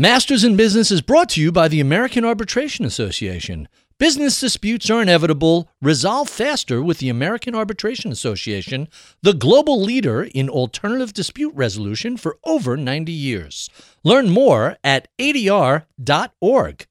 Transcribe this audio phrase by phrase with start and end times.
[0.00, 3.68] Masters in Business is brought to you by the American Arbitration Association.
[3.98, 5.68] Business disputes are inevitable.
[5.82, 8.88] Resolve faster with the American Arbitration Association,
[9.20, 13.68] the global leader in alternative dispute resolution for over 90 years.
[14.02, 16.86] Learn more at adr.org.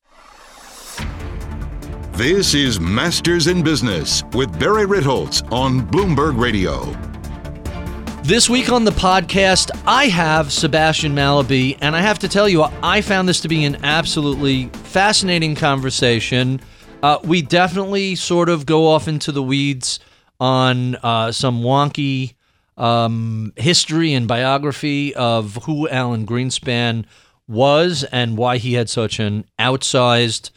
[2.12, 7.09] This is Masters in Business with Barry Ritholtz on Bloomberg Radio.
[8.23, 12.63] This week on the podcast, I have Sebastian Mallaby, and I have to tell you,
[12.84, 16.59] I found this to be an absolutely fascinating conversation.
[17.02, 19.99] Uh, we definitely sort of go off into the weeds
[20.39, 22.35] on uh, some wonky
[22.77, 27.05] um, history and biography of who Alan Greenspan
[27.47, 30.52] was and why he had such an outsized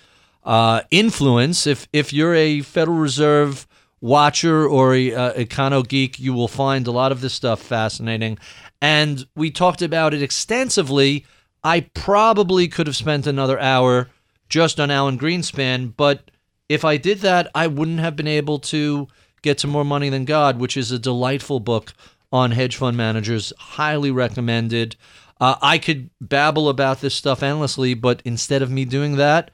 [0.45, 1.67] uh, influence.
[1.67, 3.67] If if you're a Federal Reserve
[4.03, 5.11] watcher or a
[5.47, 8.37] econo geek, you will find a lot of this stuff fascinating.
[8.83, 11.25] And we talked about it extensively.
[11.65, 14.11] I probably could have spent another hour
[14.51, 16.31] just on Alan Greenspan, but
[16.69, 19.07] if I did that, I wouldn't have been able to
[19.41, 21.95] get to More Money Than God, which is a delightful book
[22.33, 23.53] on hedge fund managers.
[23.59, 24.97] Highly recommended.
[25.41, 29.51] Uh, I could babble about this stuff endlessly, but instead of me doing that,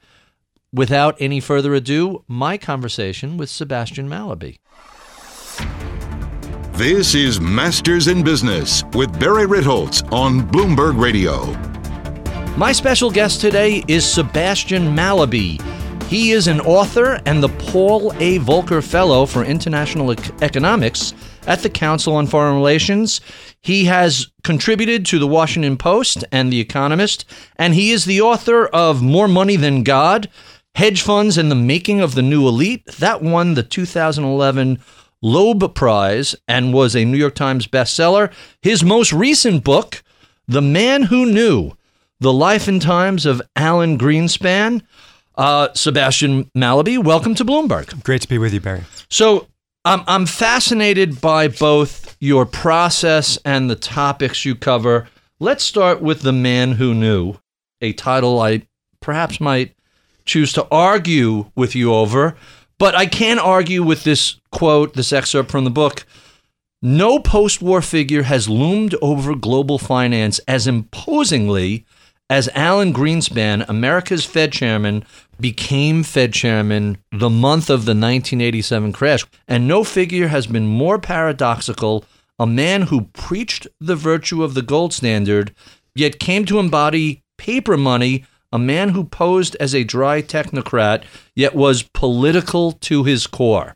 [0.71, 4.59] without any further ado, my conversation with Sebastian Mallaby.
[6.73, 11.53] This is Masters in Business with Barry Ritholtz on Bloomberg Radio.
[12.55, 15.61] My special guest today is Sebastian Mallaby.
[16.05, 18.39] He is an author and the Paul A.
[18.39, 20.11] Volcker Fellow for International
[20.41, 21.13] Economics
[21.45, 23.21] at the Council on Foreign Relations.
[23.61, 27.25] He has contributed to the Washington Post and The Economist,
[27.57, 30.29] and he is the author of More Money Than God
[30.75, 32.85] Hedge Funds and the Making of the New Elite.
[32.85, 34.79] That won the 2011
[35.21, 38.31] Loeb Prize and was a New York Times bestseller.
[38.61, 40.01] His most recent book,
[40.47, 41.73] The Man Who Knew
[42.19, 44.81] The Life and Times of Alan Greenspan.
[45.35, 48.03] Uh, Sebastian Mallaby, welcome to Bloomberg.
[48.03, 48.83] Great to be with you, Barry.
[49.09, 49.47] So,
[49.85, 55.07] I'm, I'm fascinated by both your process and the topics you cover.
[55.39, 57.35] Let's start with The Man Who Knew,
[57.79, 58.63] a title I
[58.99, 59.73] perhaps might
[60.29, 62.35] choose to argue with you over,
[62.77, 66.05] but I can argue with this quote, this excerpt from the book.
[66.81, 71.85] No post war figure has loomed over global finance as imposingly
[72.29, 75.03] as Alan Greenspan, America's Fed chairman,
[75.39, 79.25] became Fed chairman the month of the 1987 crash.
[79.47, 82.05] And no figure has been more paradoxical
[82.41, 85.53] a man who preached the virtue of the gold standard,
[85.93, 91.03] yet came to embody paper money a man who posed as a dry technocrat,
[91.35, 93.75] yet was political to his core.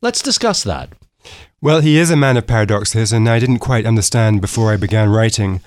[0.00, 0.90] Let's discuss that.
[1.60, 5.10] Well, he is a man of paradoxes, and I didn't quite understand before I began
[5.10, 5.60] writing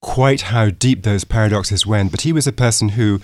[0.00, 2.10] quite how deep those paradoxes went.
[2.10, 3.20] But he was a person who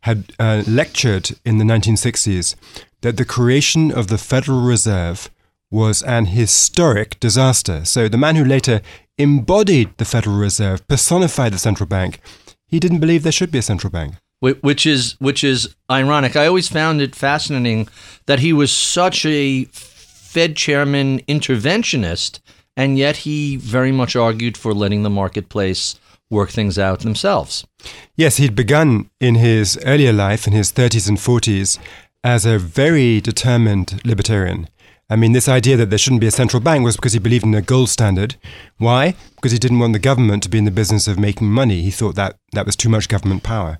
[0.00, 2.56] had uh, lectured in the 1960s
[3.02, 5.30] that the creation of the Federal Reserve
[5.70, 7.84] was an historic disaster.
[7.84, 8.80] So the man who later
[9.16, 12.20] embodied the Federal Reserve, personified the central bank,
[12.68, 14.14] he didn't believe there should be a central bank.
[14.40, 16.36] Which is which is ironic.
[16.36, 17.88] I always found it fascinating
[18.26, 22.38] that he was such a Fed chairman interventionist,
[22.76, 25.98] and yet he very much argued for letting the marketplace
[26.30, 27.66] work things out themselves.
[28.14, 31.78] Yes, he'd begun in his earlier life, in his 30s and 40s,
[32.22, 34.68] as a very determined libertarian.
[35.10, 37.44] I mean, this idea that there shouldn't be a central bank was because he believed
[37.44, 38.36] in a gold standard.
[38.76, 39.14] Why?
[39.36, 41.80] Because he didn't want the government to be in the business of making money.
[41.80, 43.78] He thought that that was too much government power.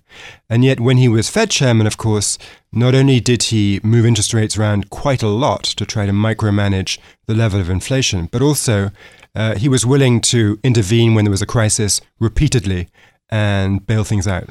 [0.49, 2.39] And yet, when he was Fed chairman, of course,
[2.73, 6.99] not only did he move interest rates around quite a lot to try to micromanage
[7.27, 8.91] the level of inflation, but also
[9.35, 12.89] uh, he was willing to intervene when there was a crisis repeatedly
[13.29, 14.49] and bail things out.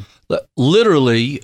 [0.55, 1.41] Literally,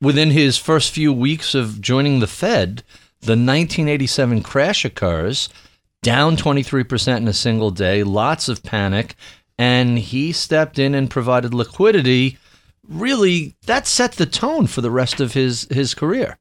[0.00, 2.82] within his first few weeks of joining the Fed,
[3.20, 5.48] the 1987 crash occurs,
[6.02, 9.14] down 23% in a single day, lots of panic,
[9.58, 12.38] and he stepped in and provided liquidity.
[12.88, 16.38] Really, that set the tone for the rest of his, his career.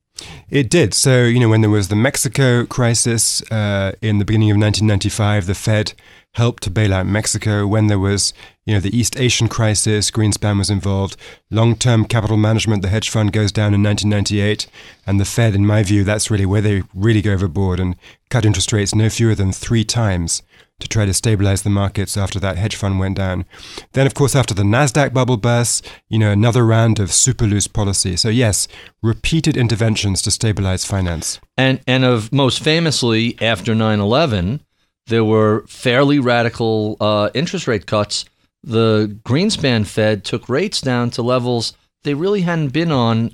[0.49, 0.93] It did.
[0.93, 5.45] So, you know, when there was the Mexico crisis uh, in the beginning of 1995,
[5.45, 5.93] the Fed
[6.33, 7.65] helped to bail out Mexico.
[7.67, 8.33] When there was,
[8.65, 11.17] you know, the East Asian crisis, Greenspan was involved.
[11.49, 14.67] Long-term capital management, the hedge fund goes down in 1998,
[15.07, 17.95] and the Fed, in my view, that's really where they really go overboard and
[18.29, 20.43] cut interest rates no fewer than three times
[20.79, 23.45] to try to stabilize the markets after that hedge fund went down.
[23.93, 27.67] Then, of course, after the NASDAQ bubble burst, you know, another round of super loose
[27.67, 28.15] policy.
[28.15, 28.67] So, yes,
[29.01, 31.39] repeated interventions to stabilize finance.
[31.57, 34.61] And, and of most famously, after 9 11,
[35.07, 38.25] there were fairly radical uh, interest rate cuts
[38.63, 41.73] the Greenspan Fed took rates down to levels
[42.03, 43.31] they really hadn't been on,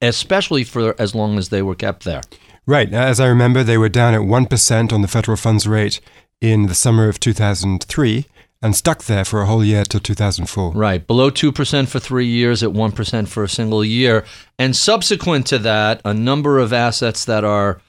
[0.00, 2.22] especially for as long as they were kept there.
[2.66, 2.92] Right.
[2.92, 6.00] As I remember, they were down at 1% on the federal funds rate
[6.40, 8.26] in the summer of 2003
[8.62, 10.72] and stuck there for a whole year till 2004.
[10.72, 14.24] Right, below 2% for three years, at 1% for a single year.
[14.58, 17.80] And subsequent to that, a number of assets that are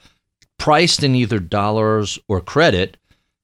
[0.57, 2.97] priced in either dollars or credit,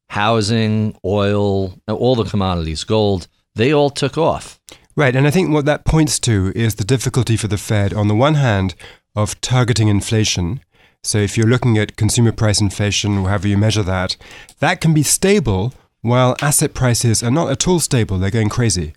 [0.10, 4.60] housing, oil, all the commodities, gold, they all took off.
[4.96, 8.08] Right, and I think what that points to is the difficulty for the Fed, on
[8.08, 8.74] the one hand,
[9.16, 10.62] of targeting inflation.
[11.08, 14.18] So if you're looking at consumer price inflation, however you measure that,
[14.60, 18.94] that can be stable while asset prices are not at all stable, they're going crazy.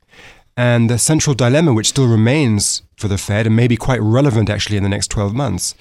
[0.56, 4.50] And the central dilemma, which still remains for the Fed and may be quite relevant
[4.50, 5.76] actually in the next 12 months,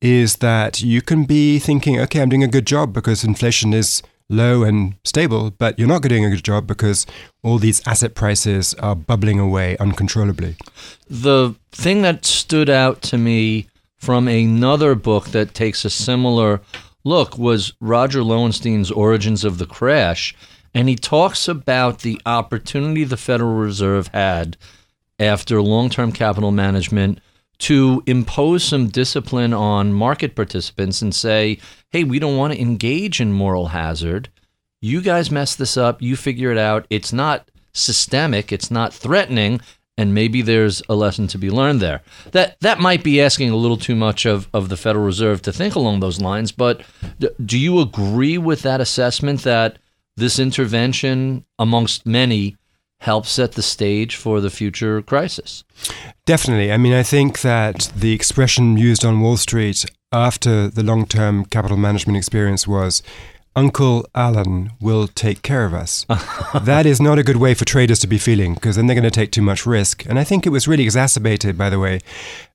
[0.00, 4.02] is that you can be thinking, okay, I'm doing a good job because inflation is
[4.30, 7.04] low and stable, but you're not doing a good job because
[7.42, 10.56] all these asset prices are bubbling away uncontrollably.
[11.10, 16.60] The thing that stood out to me from another book that takes a similar
[17.04, 20.34] look was Roger Lowenstein's Origins of the Crash
[20.76, 24.58] and he talks about the opportunity the Federal Reserve had
[25.18, 27.18] after long term capital management
[27.60, 31.58] to impose some discipline on market participants and say,
[31.92, 34.28] hey, we don't want to engage in moral hazard.
[34.82, 36.86] You guys mess this up, you figure it out.
[36.90, 39.62] It's not systemic, it's not threatening,
[39.98, 42.02] and maybe there's a lesson to be learned there.
[42.32, 45.52] That that might be asking a little too much of, of the Federal Reserve to
[45.52, 46.82] think along those lines, but
[47.44, 49.78] do you agree with that assessment that
[50.16, 52.56] this intervention, amongst many,
[53.00, 55.64] helps set the stage for the future crisis.
[56.24, 56.72] Definitely.
[56.72, 61.44] I mean, I think that the expression used on Wall Street after the long term
[61.44, 63.02] capital management experience was
[63.56, 66.04] Uncle Alan will take care of us.
[66.62, 69.02] that is not a good way for traders to be feeling because then they're going
[69.02, 70.04] to take too much risk.
[70.04, 72.00] And I think it was really exacerbated, by the way,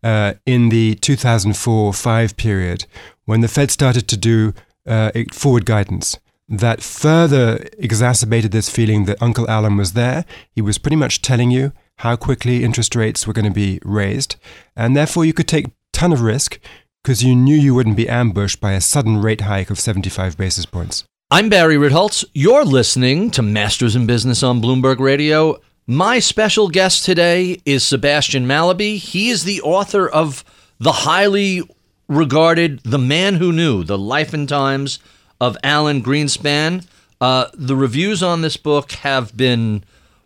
[0.04, 2.86] uh, in the 2004 5 period
[3.26, 4.54] when the Fed started to do
[4.86, 6.18] uh, forward guidance
[6.48, 10.26] that further exacerbated this feeling that Uncle Alan was there.
[10.52, 14.36] He was pretty much telling you how quickly interest rates were going to be raised,
[14.76, 16.60] and therefore you could take a ton of risk
[17.04, 20.66] because you knew you wouldn't be ambushed by a sudden rate hike of 75 basis
[20.66, 21.04] points.
[21.32, 22.26] I'm Barry Ritholtz.
[22.34, 25.60] You're listening to Masters in Business on Bloomberg Radio.
[25.88, 28.98] My special guest today is Sebastian Mallaby.
[28.98, 30.44] He is the author of
[30.80, 31.64] the highly
[32.08, 35.00] regarded The Man Who Knew, The Life and Times
[35.40, 36.86] of Alan Greenspan.
[37.20, 39.84] Uh, the reviews on this book have been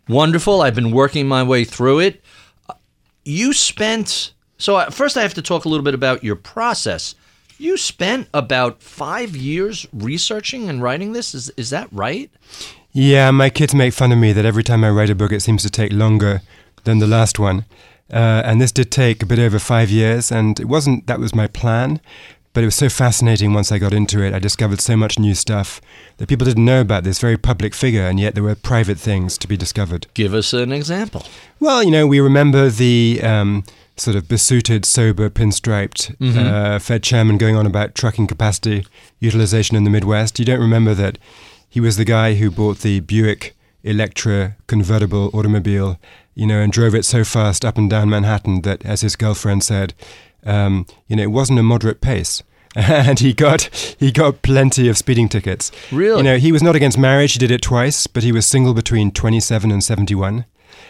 [0.08, 0.60] wonderful.
[0.60, 2.22] I've been working my way through it.
[3.24, 7.14] You spent, so uh, first I have to talk a little bit about your process.
[7.58, 11.34] You spent about five years researching and writing this.
[11.34, 12.30] Is, is that right?
[12.92, 15.40] Yeah, my kids make fun of me that every time I write a book, it
[15.40, 16.42] seems to take longer
[16.84, 17.64] than the last one.
[18.12, 21.34] Uh, and this did take a bit over five years, and it wasn't that was
[21.34, 22.00] my plan.
[22.52, 24.32] But it was so fascinating once I got into it.
[24.32, 25.78] I discovered so much new stuff
[26.16, 29.36] that people didn't know about this very public figure, and yet there were private things
[29.38, 30.06] to be discovered.
[30.14, 31.26] Give us an example.
[31.60, 33.64] Well, you know, we remember the um,
[33.96, 36.38] sort of besuited, sober, pinstriped mm-hmm.
[36.38, 38.86] uh, Fed chairman going on about trucking capacity
[39.20, 40.38] utilization in the Midwest.
[40.38, 41.18] You don't remember that
[41.68, 45.98] he was the guy who bought the Buick Electra convertible automobile,
[46.34, 49.64] you know, and drove it so fast up and down Manhattan that, as his girlfriend
[49.64, 49.94] said,
[50.44, 52.42] um, you know, it wasn't a moderate pace.
[52.76, 53.62] and he got
[53.98, 55.72] he got plenty of speeding tickets.
[55.90, 56.18] Really?
[56.18, 57.32] You know, he was not against marriage.
[57.32, 60.44] He did it twice, but he was single between 27 and 71.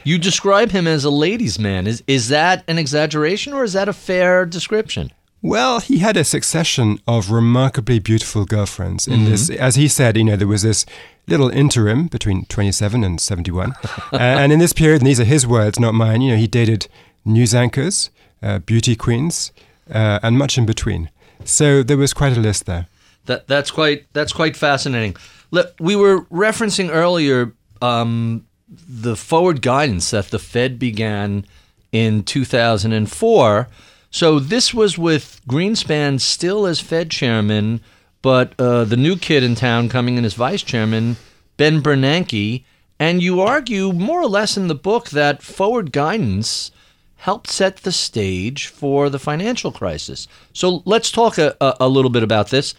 [0.06, 1.88] You describe him as a ladies' man.
[1.88, 5.12] Is is that an exaggeration or is that a fair description?
[5.42, 9.08] Well, he had a succession of remarkably beautiful girlfriends.
[9.08, 9.30] In mm-hmm.
[9.30, 10.86] this, as he said, you know, there was this
[11.26, 13.72] little interim between 27 and 71,
[14.12, 16.20] uh, and in this period, and these are his words, not mine.
[16.20, 16.86] You know, he dated
[17.24, 18.10] news anchors,
[18.44, 19.50] uh, beauty queens,
[19.90, 21.10] uh, and much in between.
[21.44, 22.86] So there was quite a list there.
[23.24, 25.16] That that's quite that's quite fascinating.
[25.50, 31.46] Look, we were referencing earlier um, the forward guidance that the Fed began
[31.92, 33.68] in 2004.
[34.10, 37.80] So this was with Greenspan still as Fed chairman,
[38.22, 41.16] but uh, the new kid in town coming in as vice chairman,
[41.56, 42.64] Ben Bernanke.
[42.98, 46.70] And you argue more or less in the book that forward guidance
[47.16, 50.26] helped set the stage for the financial crisis.
[50.52, 52.74] So let's talk a, a, little bit about this.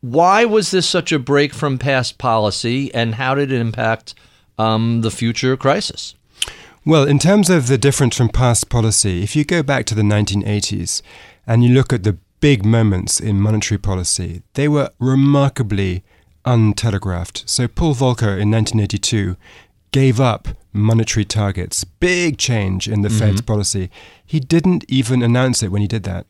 [0.00, 4.14] Why was this such a break from past policy, and how did it impact
[4.58, 6.14] um, the future crisis?
[6.86, 10.02] Well, in terms of the difference from past policy, if you go back to the
[10.02, 11.00] 1980s
[11.46, 16.04] and you look at the big moments in monetary policy, they were remarkably
[16.44, 17.48] untelegraphed.
[17.48, 19.36] So Paul Volcker in 1982
[19.92, 21.84] gave up monetary targets.
[21.84, 23.90] Big change in the Fed's policy.
[24.26, 26.26] He didn't even announce it when he did that.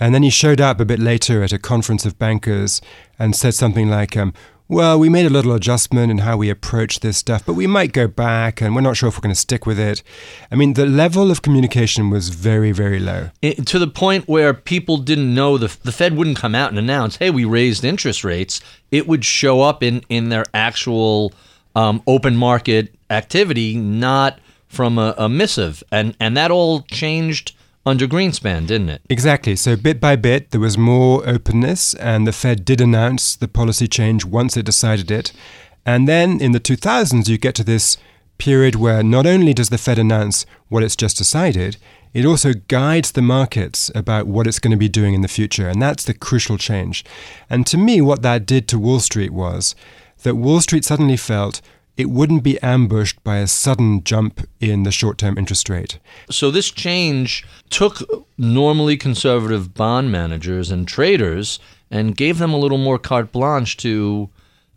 [0.00, 2.80] And then he showed up a bit later at a conference of bankers
[3.18, 4.34] and said something like, um,
[4.68, 7.92] well, we made a little adjustment in how we approach this stuff, but we might
[7.92, 10.02] go back and we're not sure if we're going to stick with it.
[10.50, 13.30] I mean, the level of communication was very, very low.
[13.40, 16.78] It- to the point where people didn't know the the Fed wouldn't come out and
[16.78, 18.60] announce, "Hey, we raised interest rates."
[18.90, 21.32] It would show up in in their actual
[21.74, 27.52] um, open market activity, not from a, a missive, and and that all changed
[27.88, 29.02] under Greenspan, didn't it?
[29.08, 29.56] Exactly.
[29.56, 33.88] So bit by bit, there was more openness, and the Fed did announce the policy
[33.88, 35.32] change once it decided it.
[35.84, 37.96] And then in the 2000s, you get to this
[38.36, 41.76] period where not only does the Fed announce what it's just decided,
[42.14, 45.68] it also guides the markets about what it's going to be doing in the future.
[45.68, 47.04] And that's the crucial change.
[47.50, 49.74] And to me, what that did to Wall Street was
[50.22, 51.60] that Wall Street suddenly felt
[51.98, 55.98] it wouldn't be ambushed by a sudden jump in the short term interest rate.
[56.30, 58.00] So this change took
[58.38, 61.58] normally conservative bond managers and traders
[61.90, 64.30] and gave them a little more carte blanche to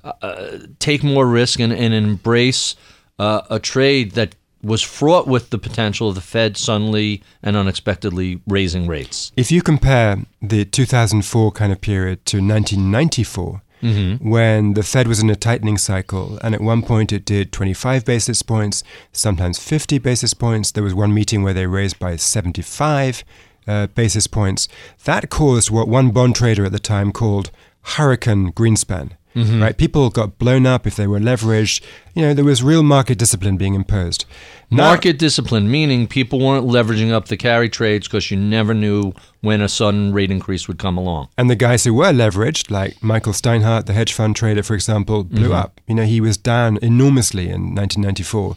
[0.03, 2.75] uh, take more risk and, and embrace
[3.19, 8.41] uh, a trade that was fraught with the potential of the Fed suddenly and unexpectedly
[8.47, 9.31] raising rates.
[9.35, 15.29] If you compare the 2004 kind of period to 1994, when the Fed was in
[15.29, 20.33] a tightening cycle, and at one point it did 25 basis points, sometimes 50 basis
[20.33, 20.71] points.
[20.71, 23.23] There was one meeting where they raised by 75
[23.67, 24.67] uh, basis points.
[25.05, 29.11] That caused what one bond trader at the time called Hurricane Greenspan.
[29.35, 29.61] Mm-hmm.
[29.61, 31.81] Right, people got blown up if they were leveraged.
[32.13, 34.25] You know, there was real market discipline being imposed.
[34.69, 39.13] Now- Market discipline, meaning people weren't leveraging up the carry trades because you never knew
[39.41, 41.29] when a sudden rate increase would come along.
[41.37, 45.23] And the guys who were leveraged, like Michael Steinhardt, the hedge fund trader, for example,
[45.23, 45.53] blew mm-hmm.
[45.53, 45.79] up.
[45.87, 48.55] You know, he was down enormously in 1994,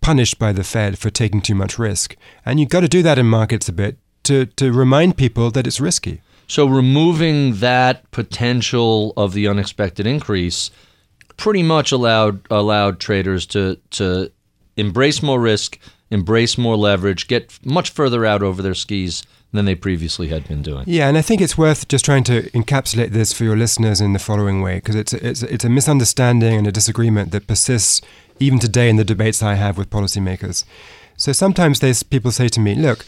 [0.00, 2.16] punished by the Fed for taking too much risk.
[2.44, 5.66] And you've got to do that in markets a bit to, to remind people that
[5.66, 6.20] it's risky.
[6.46, 10.70] So removing that potential of the unexpected increase
[11.36, 14.30] pretty much allowed allowed traders to to
[14.76, 15.78] embrace more risk,
[16.10, 19.22] embrace more leverage, get much further out over their skis
[19.52, 20.84] than they previously had been doing.
[20.86, 24.12] Yeah, and I think it's worth just trying to encapsulate this for your listeners in
[24.12, 28.02] the following way, because it's, it's, it's a misunderstanding and a disagreement that persists
[28.38, 30.64] even today in the debates I have with policymakers.
[31.16, 33.06] So sometimes there's people say to me, look,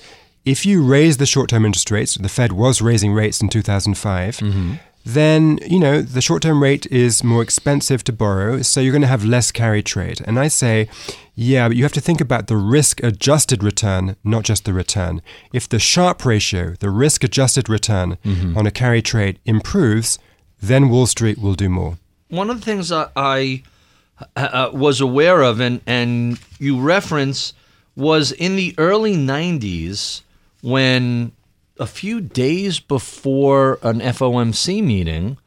[0.49, 4.39] if you raise the short term interest rates, the Fed was raising rates in 2005,
[4.39, 4.75] mm-hmm.
[5.05, 9.03] then, you know, the short term rate is more expensive to borrow, so you're going
[9.03, 10.23] to have less carry trade.
[10.25, 10.89] And I say,
[11.35, 15.21] yeah, but you have to think about the risk adjusted return, not just the return.
[15.53, 18.57] If the Sharpe ratio, the risk adjusted return mm-hmm.
[18.57, 20.19] on a carry trade improves,
[20.63, 21.99] then Wall Street will do more.
[22.29, 23.63] One of the things I, I
[24.35, 27.53] uh, uh was aware of, and, and you reference,
[27.95, 30.23] was in the early 90s
[30.63, 31.33] when
[31.79, 35.39] a few days before an FOMC meeting,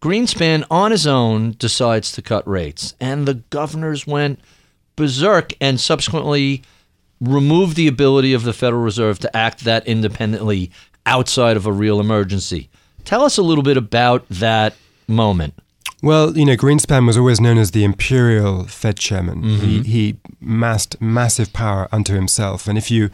[0.00, 2.94] Greenspan on his own decides to cut rates.
[3.00, 4.40] And the governors went
[4.94, 6.62] berserk and subsequently
[7.20, 10.70] removed the ability of the Federal Reserve to act that independently
[11.06, 12.68] outside of a real emergency.
[13.04, 14.74] Tell us a little bit about that
[15.06, 15.54] moment.
[16.02, 19.42] Well, you know, Greenspan was always known as the imperial Fed chairman.
[19.42, 19.64] Mm-hmm.
[19.64, 22.68] He, he massed massive power unto himself.
[22.68, 23.10] And if you,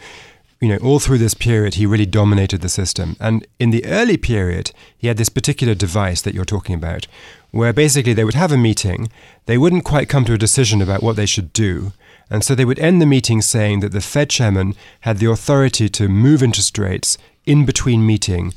[0.62, 3.16] you know, all through this period, he really dominated the system.
[3.19, 7.09] And in the early period, he had this particular device that you're talking about,
[7.50, 9.11] where basically they would have a meeting,
[9.47, 11.92] they wouldn't quite come to a decision about what they should do.
[12.31, 15.88] And so they would end the meeting saying that the Fed chairman had the authority
[15.88, 18.54] to move interest rates in between meeting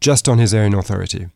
[0.00, 1.28] just on his own authority.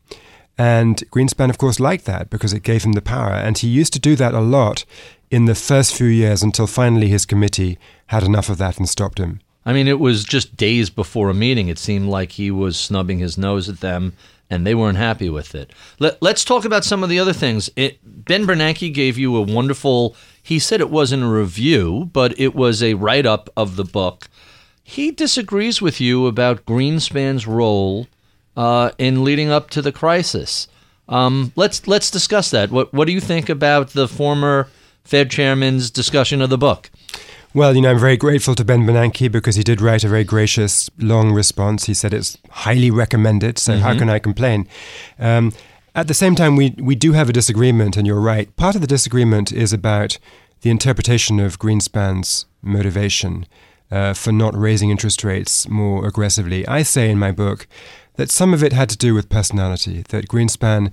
[0.58, 3.32] And Greenspan, of course, liked that because it gave him the power.
[3.32, 4.84] And he used to do that a lot
[5.30, 7.78] in the first few years until finally his committee
[8.08, 9.40] had enough of that and stopped him.
[9.64, 11.68] I mean, it was just days before a meeting.
[11.68, 14.14] It seemed like he was snubbing his nose at them,
[14.50, 15.72] and they weren't happy with it.
[15.98, 17.70] Let, us talk about some of the other things.
[17.76, 22.54] It, ben Bernanke gave you a wonderful, he said it wasn't a review, but it
[22.54, 24.28] was a write up of the book.
[24.82, 28.08] He disagrees with you about Greenspan's role
[28.56, 30.68] uh, in leading up to the crisis.
[31.08, 32.70] Um, let's let's discuss that.
[32.70, 34.68] What what do you think about the former
[35.04, 36.90] Fed chairman's discussion of the book?
[37.54, 40.24] Well, you know, I'm very grateful to Ben Bernanke because he did write a very
[40.24, 41.84] gracious, long response.
[41.84, 44.66] He said it's highly recommended, so how can I complain?
[45.18, 45.52] Um,
[45.94, 48.54] at the same time, we, we do have a disagreement, and you're right.
[48.56, 50.18] Part of the disagreement is about
[50.62, 53.46] the interpretation of Greenspan's motivation
[53.90, 56.66] uh, for not raising interest rates more aggressively.
[56.66, 57.66] I say in my book
[58.14, 60.90] that some of it had to do with personality, that Greenspan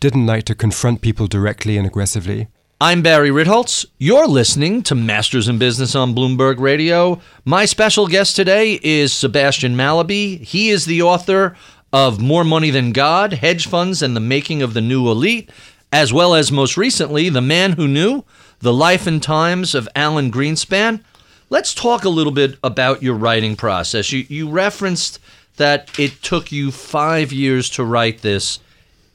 [0.00, 2.48] didn't like to confront people directly and aggressively.
[2.84, 3.86] I'm Barry Ritholtz.
[3.98, 7.20] You're listening to Masters in Business on Bloomberg Radio.
[7.44, 10.42] My special guest today is Sebastian Mallaby.
[10.42, 11.56] He is the author
[11.92, 15.48] of More Money Than God, Hedge Funds and the Making of the New Elite,
[15.92, 18.24] as well as most recently, The Man Who Knew,
[18.58, 21.04] The Life and Times of Alan Greenspan.
[21.50, 24.10] Let's talk a little bit about your writing process.
[24.10, 25.20] You, you referenced
[25.56, 28.58] that it took you five years to write this.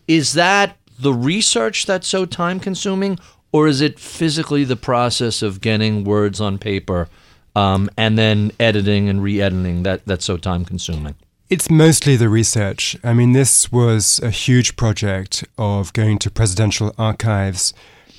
[0.08, 3.20] Is that the research that's so time consuming,
[3.52, 7.08] or is it physically the process of getting words on paper
[7.56, 11.16] um, and then editing and re-editing that that's so time consuming?
[11.50, 12.98] It's mostly the research.
[13.06, 17.74] I mean, this was a huge project of going to presidential archives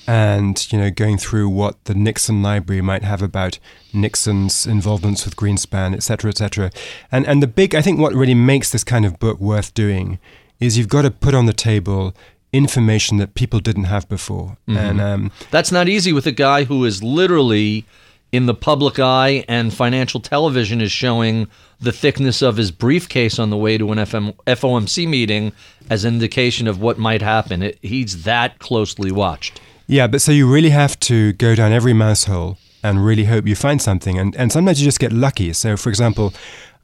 [0.09, 3.59] and you know going through what the Nixon library might have about
[3.93, 6.71] Nixon's involvements with Greenspan, etc., etc.
[7.13, 10.19] And and the big, I think, what really makes this kind of book worth doing
[10.59, 12.15] is you've got to put on the table
[12.53, 14.57] information that people didn't have before.
[14.69, 14.77] Mm-hmm.
[14.77, 17.85] And um, that's not easy with a guy who is literally
[18.33, 21.49] in the public eye and financial television is showing
[21.81, 25.53] the thickness of his briefcase on the way to an FM, FOMC meeting
[25.89, 27.63] as indication of what might happen.
[27.63, 29.61] It, he's that closely watched.
[29.87, 33.47] Yeah, but so you really have to go down every mouse hole and really hope
[33.47, 34.19] you find something.
[34.19, 35.53] And, and sometimes you just get lucky.
[35.55, 36.35] So, for example,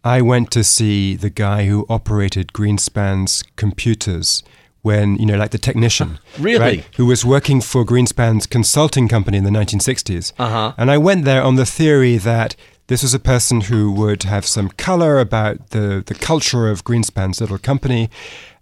[0.02, 4.42] I went to see the guy who operated Greenspan's computers
[4.84, 9.38] when you know, like the technician, really, right, who was working for Greenspan's consulting company
[9.38, 10.34] in the 1960s.
[10.38, 10.74] Uh-huh.
[10.76, 12.54] And I went there on the theory that
[12.88, 17.40] this was a person who would have some color about the the culture of Greenspan's
[17.40, 18.10] little company,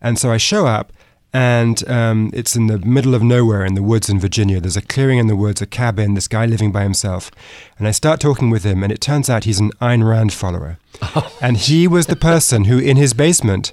[0.00, 0.92] and so I show up.
[1.34, 4.60] And um, it's in the middle of nowhere in the woods in Virginia.
[4.60, 7.30] There's a clearing in the woods, a cabin, this guy living by himself.
[7.78, 10.76] And I start talking with him, and it turns out he's an Ayn Rand follower.
[11.00, 11.34] Oh.
[11.40, 13.72] And he was the person who, in his basement,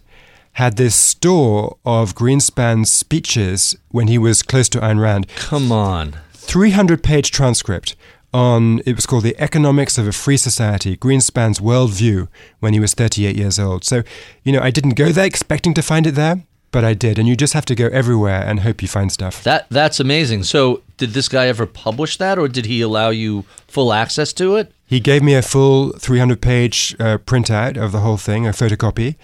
[0.59, 5.25] had this store of Greenspan's speeches when he was close to Ayn Rand.
[5.37, 6.17] Come on.
[6.33, 7.95] 300 page transcript
[8.33, 12.27] on, it was called The Economics of a Free Society, Greenspan's Worldview,
[12.59, 13.85] when he was 38 years old.
[13.85, 14.03] So,
[14.43, 17.17] you know, I didn't go there expecting to find it there, but I did.
[17.17, 19.41] And you just have to go everywhere and hope you find stuff.
[19.45, 20.43] That That's amazing.
[20.43, 24.57] So, did this guy ever publish that, or did he allow you full access to
[24.57, 24.73] it?
[24.85, 29.15] He gave me a full 300 page uh, printout of the whole thing, a photocopy.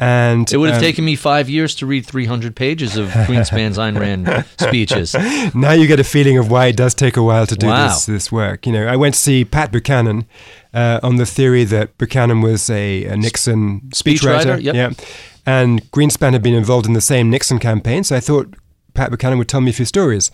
[0.00, 3.76] And it would have um, taken me five years to read 300 pages of Greenspan's
[3.76, 5.14] Ayn Rand speeches.
[5.54, 7.88] Now you get a feeling of why it does take a while to do wow.
[7.88, 8.66] this this work.
[8.66, 10.24] You know, I went to see Pat Buchanan
[10.72, 14.54] uh, on the theory that Buchanan was a, a Nixon speechwriter.
[14.54, 14.74] Speech yep.
[14.74, 15.04] Yeah,
[15.44, 18.54] and Greenspan had been involved in the same Nixon campaign, so I thought
[18.94, 20.30] Pat Buchanan would tell me a few stories.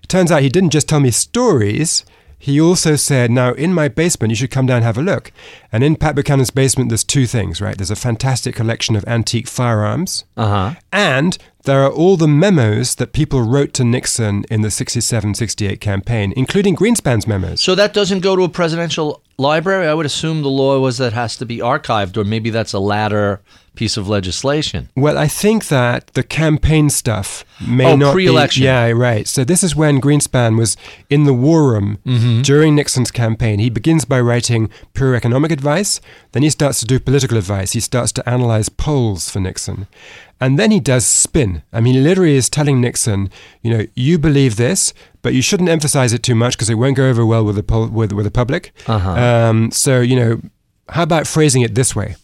[0.00, 2.04] It turns out he didn't just tell me stories.
[2.38, 5.32] He also said, Now, in my basement, you should come down and have a look.
[5.72, 7.76] And in Pat Buchanan's basement, there's two things, right?
[7.76, 10.24] There's a fantastic collection of antique firearms.
[10.36, 10.74] Uh-huh.
[10.92, 15.80] And there are all the memos that people wrote to Nixon in the 67 68
[15.80, 17.60] campaign, including Greenspan's memos.
[17.60, 19.86] So that doesn't go to a presidential library?
[19.86, 22.78] I would assume the law was that has to be archived, or maybe that's a
[22.78, 23.40] latter
[23.78, 24.88] piece of legislation.
[24.96, 28.62] Well, I think that the campaign stuff may oh, not pre-election.
[28.62, 29.28] Be, yeah, right.
[29.28, 30.76] So this is when Greenspan was
[31.08, 32.42] in the war room mm-hmm.
[32.42, 33.60] during Nixon's campaign.
[33.60, 36.00] He begins by writing pure economic advice.
[36.32, 37.72] Then he starts to do political advice.
[37.72, 39.86] He starts to analyze polls for Nixon.
[40.40, 41.62] And then he does spin.
[41.72, 43.30] I mean, he literally is telling Nixon,
[43.62, 44.92] you know, you believe this,
[45.28, 47.62] but you shouldn't emphasize it too much because it won't go over well with the
[47.62, 48.72] pol- with, with the public.
[48.86, 49.10] Uh-huh.
[49.10, 50.40] Um, so, you know,
[50.88, 52.16] how about phrasing it this way?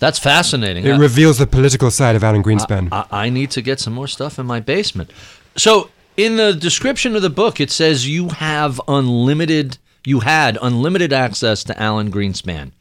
[0.00, 0.84] That's fascinating.
[0.84, 2.88] It I, reveals the political side of Alan Greenspan.
[2.90, 5.12] I, I, I need to get some more stuff in my basement.
[5.54, 11.12] So, in the description of the book, it says you have unlimited, you had unlimited
[11.12, 12.72] access to Alan Greenspan.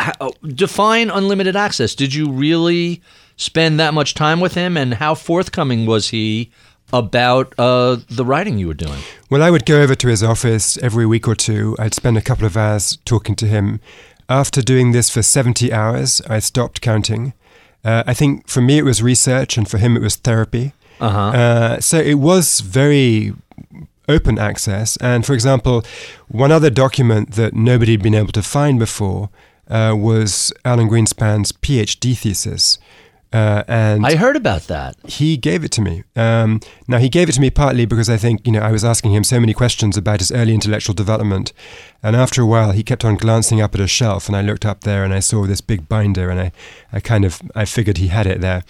[0.00, 1.94] How, oh, define unlimited access.
[1.94, 3.00] Did you really
[3.36, 6.50] spend that much time with him, and how forthcoming was he
[6.92, 9.00] about uh, the writing you were doing?
[9.30, 11.76] Well, I would go over to his office every week or two.
[11.78, 13.80] I'd spend a couple of hours talking to him.
[14.28, 17.34] After doing this for 70 hours, I stopped counting.
[17.84, 20.72] Uh, I think for me it was research, and for him it was therapy.
[21.00, 21.18] Uh-huh.
[21.18, 23.32] Uh, so it was very
[24.08, 24.96] open access.
[24.98, 25.84] And for example,
[26.28, 29.30] one other document that nobody had been able to find before
[29.68, 32.78] uh, was Alan Greenspan's PhD thesis.
[33.32, 34.94] Uh, and I heard about that.
[35.06, 36.04] He gave it to me.
[36.14, 38.84] Um, now he gave it to me partly because I think you know I was
[38.84, 41.52] asking him so many questions about his early intellectual development,
[42.02, 44.66] and after a while he kept on glancing up at a shelf, and I looked
[44.66, 46.52] up there and I saw this big binder, and I,
[46.92, 48.64] I kind of I figured he had it there,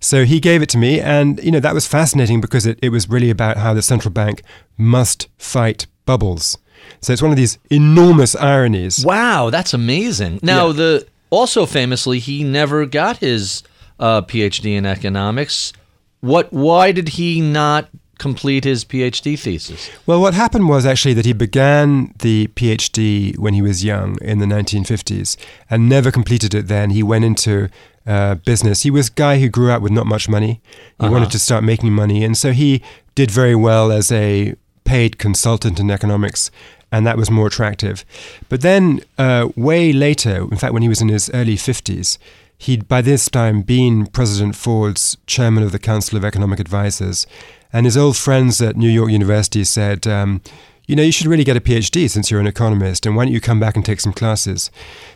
[0.00, 2.88] so he gave it to me, and you know that was fascinating because it, it
[2.88, 4.42] was really about how the central bank
[4.78, 6.56] must fight bubbles.
[7.00, 9.04] So it's one of these enormous ironies.
[9.04, 10.40] Wow, that's amazing.
[10.42, 10.72] Now yeah.
[10.72, 13.62] the also famously he never got his
[13.98, 15.72] uh, PhD in economics.
[16.20, 16.52] What?
[16.52, 19.90] Why did he not complete his PhD thesis?
[20.06, 24.38] Well, what happened was actually that he began the PhD when he was young in
[24.38, 25.36] the 1950s
[25.68, 26.90] and never completed it then.
[26.90, 27.68] He went into
[28.06, 28.82] uh, business.
[28.84, 30.60] He was a guy who grew up with not much money.
[30.98, 31.12] He Uh-huh.
[31.12, 32.24] wanted to start making money.
[32.24, 32.82] And so he
[33.14, 34.54] did very well as a
[34.84, 36.50] paid consultant in economics.
[36.92, 38.04] And that was more attractive.
[38.48, 42.16] But then, uh, way later, in fact, when he was in his early 50s,
[42.58, 47.26] he'd by this time been President Ford's chairman of the Council of Economic Advisors.
[47.72, 50.40] And his old friends at New York University said, um,
[50.86, 53.34] you know, you should really get a PhD since you're an economist, and why don't
[53.34, 54.70] you come back and take some classes?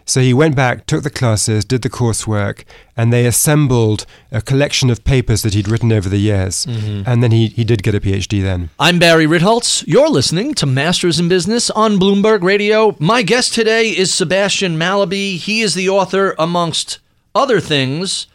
[0.05, 2.65] So he went back, took the classes, did the coursework,
[2.97, 6.67] and they assembled a collection of papers that he'd written over the years.
[6.67, 8.71] And then he, he did get a PhD then.
[8.81, 9.85] I'm Barry Ritholtz.
[9.87, 12.97] You're listening to Masters in Business on Bloomberg Radio.
[12.99, 15.37] My guest today is Sebastian Mallaby.
[15.37, 16.99] He is the author, amongst
[17.35, 18.27] other things,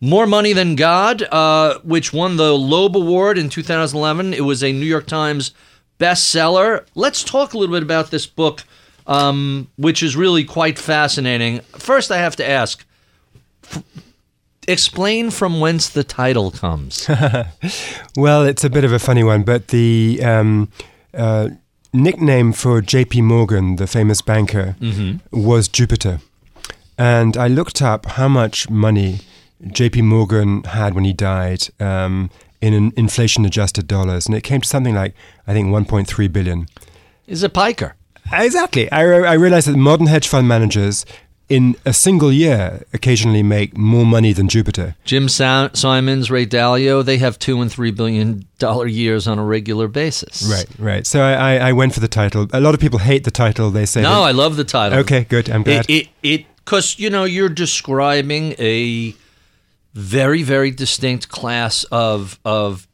[0.00, 4.34] More Money Than God, uh, which won the Loeb Award in 2011.
[4.34, 5.52] It was a New York Times
[5.98, 6.84] bestseller.
[6.94, 8.64] Let's talk a little bit about this book,
[9.06, 11.60] um, which is really quite fascinating.
[11.76, 12.84] First, I have to ask.
[13.64, 13.82] f-
[14.66, 17.08] Explain from whence the title comes.
[18.16, 20.68] Well, it's a bit of a funny one, but the um,
[21.14, 21.48] uh,
[21.94, 23.22] nickname for J.P.
[23.22, 24.76] Morgan, the famous banker,
[25.30, 26.20] was Jupiter.
[26.98, 29.20] And I looked up how much money
[29.66, 30.02] J.P.
[30.02, 32.30] Morgan had when he died um,
[32.60, 35.14] in an inflation-adjusted dollars, and it came to something like
[35.46, 36.66] I think 1.3 billion.
[37.26, 37.94] is a piker.
[38.32, 38.90] Exactly.
[38.92, 41.06] I, re- I realized that modern hedge fund managers
[41.48, 44.96] in a single year occasionally make more money than Jupiter.
[45.04, 49.44] Jim Sa- Simons, Ray Dalio, they have two and three billion dollar years on a
[49.44, 50.42] regular basis.
[50.42, 51.06] Right, right.
[51.06, 52.48] So I, I, went for the title.
[52.52, 53.70] A lot of people hate the title.
[53.70, 54.98] They say, No, that- I love the title.
[54.98, 55.48] okay, good.
[55.48, 55.88] I'm glad.
[55.88, 59.14] It it because you know you're describing a
[59.94, 62.86] very very distinct class of of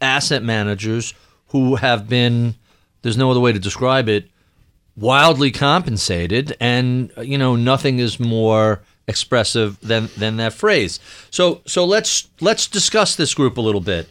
[0.00, 1.14] asset managers
[1.50, 2.56] who have been
[3.02, 4.28] there's no other way to describe it
[4.96, 10.98] wildly compensated and you know nothing is more expressive than than that phrase.
[11.30, 14.08] So so let's let's discuss this group a little bit.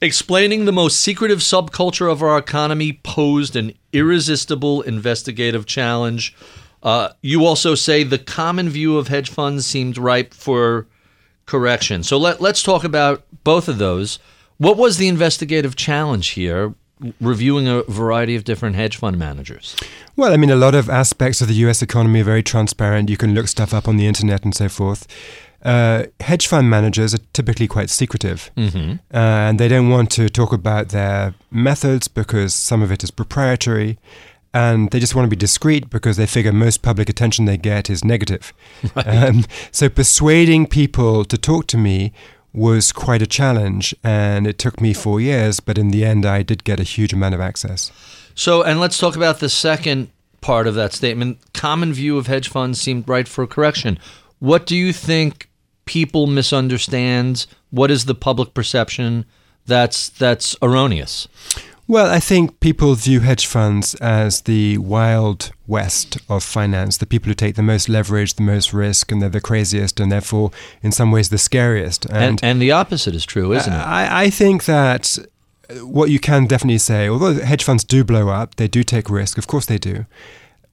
[0.00, 6.34] Explaining the most secretive subculture of our economy posed an irresistible investigative challenge
[6.82, 10.86] uh, you also say the common view of hedge funds seemed ripe for
[11.46, 14.18] correction so let, let's talk about both of those
[14.58, 16.74] what was the investigative challenge here
[17.20, 19.76] reviewing a variety of different hedge fund managers
[20.16, 23.10] Well, I mean, a lot of aspects of the US economy are very transparent.
[23.10, 25.06] You can look stuff up on the internet and so forth.
[25.62, 28.50] Uh, hedge fund managers are typically quite secretive.
[28.56, 28.92] Mm-hmm.
[29.12, 33.10] Uh, and they don't want to talk about their methods because some of it is
[33.10, 33.98] proprietary.
[34.56, 37.90] And they just want to be discreet because they figure most public attention they get
[37.90, 38.54] is negative.
[39.04, 42.12] Um, so persuading people to talk to me
[42.52, 43.94] was quite a challenge.
[44.02, 47.12] And it took me four years, but in the end, I did get a huge
[47.12, 47.92] amount of access.
[48.34, 50.08] So, and let's talk about the second
[50.40, 51.38] part of that statement.
[51.52, 53.98] Common view of hedge funds seemed right for correction.
[54.38, 55.48] What do you think
[55.84, 57.46] people misunderstand?
[57.70, 59.26] What is the public perception
[59.66, 61.28] that's that's erroneous?
[61.88, 67.28] Well, I think people view hedge funds as the wild west of finance, the people
[67.28, 70.50] who take the most leverage, the most risk, and they're the craziest, and therefore,
[70.82, 72.04] in some ways, the scariest.
[72.10, 73.76] And and the opposite is true, isn't it?
[73.76, 75.16] I, I think that
[75.80, 79.38] what you can definitely say, although hedge funds do blow up, they do take risk,
[79.38, 80.06] of course they do.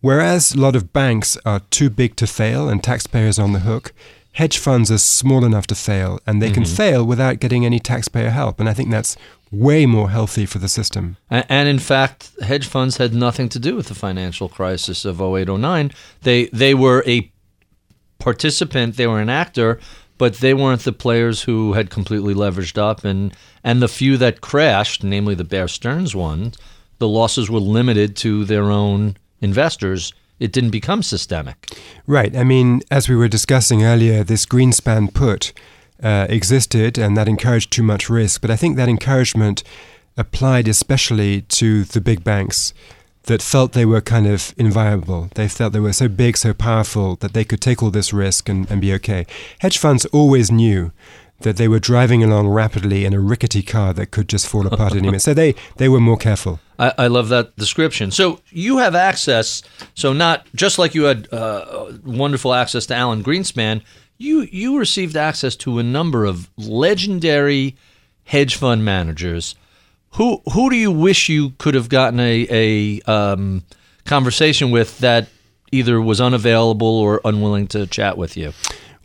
[0.01, 3.93] Whereas a lot of banks are too big to fail and taxpayers on the hook,
[4.33, 6.75] hedge funds are small enough to fail and they can mm-hmm.
[6.75, 8.59] fail without getting any taxpayer help.
[8.59, 9.15] And I think that's
[9.51, 11.17] way more healthy for the system.
[11.29, 15.91] And in fact, hedge funds had nothing to do with the financial crisis of 0809.
[16.23, 17.31] They they were a
[18.17, 19.79] participant, they were an actor,
[20.17, 24.41] but they weren't the players who had completely leveraged up and and the few that
[24.41, 26.53] crashed, namely the Bear Stearns one,
[26.97, 30.13] the losses were limited to their own investors.
[30.39, 31.69] It didn't become systemic.
[32.07, 32.35] Right.
[32.35, 35.53] I mean, as we were discussing earlier, this Greenspan put
[36.01, 38.41] uh, existed and that encouraged too much risk.
[38.41, 39.63] But I think that encouragement
[40.17, 42.73] applied especially to the big banks
[43.23, 45.29] that felt they were kind of inviolable.
[45.35, 48.49] They felt they were so big, so powerful that they could take all this risk
[48.49, 49.25] and, and be okay.
[49.59, 50.91] Hedge funds always knew
[51.43, 54.93] that they were driving along rapidly in a rickety car that could just fall apart
[54.93, 55.21] any minute.
[55.21, 56.59] So they, they were more careful.
[56.79, 58.11] I, I love that description.
[58.11, 59.61] So you have access.
[59.93, 63.81] So not just like you had uh, wonderful access to Alan Greenspan,
[64.17, 67.75] you you received access to a number of legendary
[68.25, 69.55] hedge fund managers.
[70.11, 73.63] Who who do you wish you could have gotten a a um,
[74.05, 75.27] conversation with that
[75.71, 78.53] either was unavailable or unwilling to chat with you?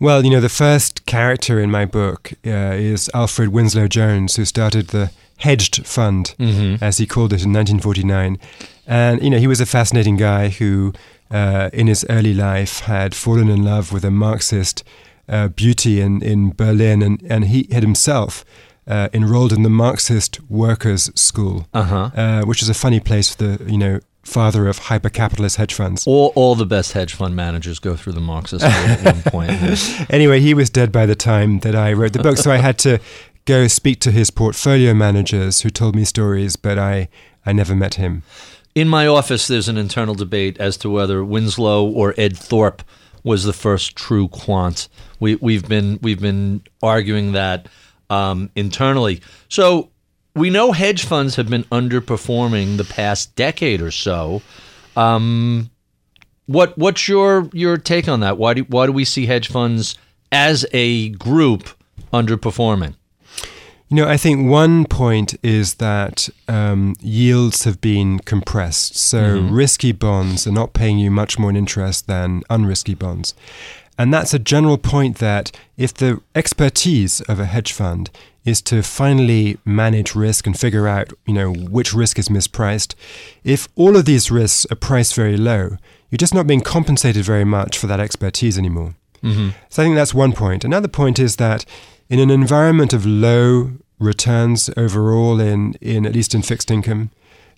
[0.00, 4.44] Well, you know, the first character in my book uh, is Alfred Winslow Jones, who
[4.44, 6.34] started the hedged fund,
[6.80, 8.38] as he called it in 1949.
[8.86, 10.92] And, you know, he was a fascinating guy who,
[11.30, 14.84] uh, in his early life, had fallen in love with a Marxist
[15.28, 18.44] uh, beauty in, in Berlin, and, and he had himself
[18.86, 22.10] uh, enrolled in the Marxist Workers' School, Uh-huh.
[22.16, 26.06] uh, which is a funny place for the, you know, father of hyper-capitalist hedge funds.
[26.06, 30.10] All, all the best hedge fund managers go through the Marxist at one point.
[30.10, 32.78] anyway, he was dead by the time that I wrote the book, so I had
[32.80, 33.00] to
[33.44, 37.08] go speak to his portfolio managers who told me stories, but I,
[37.46, 38.22] I never met him.
[38.74, 42.82] In my office, there's an internal debate as to whether Winslow or Ed Thorp
[43.24, 44.88] was the first true quant.
[45.18, 47.68] We, we've been we've been arguing that
[48.10, 49.20] um, internally.
[49.48, 49.90] So
[50.34, 54.42] we know hedge funds have been underperforming the past decade or so.
[54.96, 55.70] Um,
[56.46, 58.38] what what's your your take on that?
[58.38, 59.96] Why do why do we see hedge funds
[60.32, 61.70] as a group
[62.12, 62.94] underperforming?
[63.90, 68.98] You know, I think one point is that um, yields have been compressed.
[68.98, 73.34] So risky bonds are not paying you much more in interest than unrisky bonds.
[73.98, 78.10] And that's a general point that if the expertise of a hedge fund
[78.44, 82.94] is to finally manage risk and figure out, you know, which risk is mispriced,
[83.44, 85.76] if all of these risks are priced very low,
[86.10, 88.94] you're just not being compensated very much for that expertise anymore.
[89.68, 90.64] So I think that's one point.
[90.64, 91.64] Another point is that
[92.08, 97.10] in an environment of low returns overall, in, in at least in fixed income,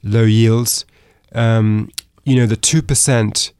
[0.02, 0.86] low yields,
[1.34, 1.90] um,
[2.24, 3.52] you know, the two percent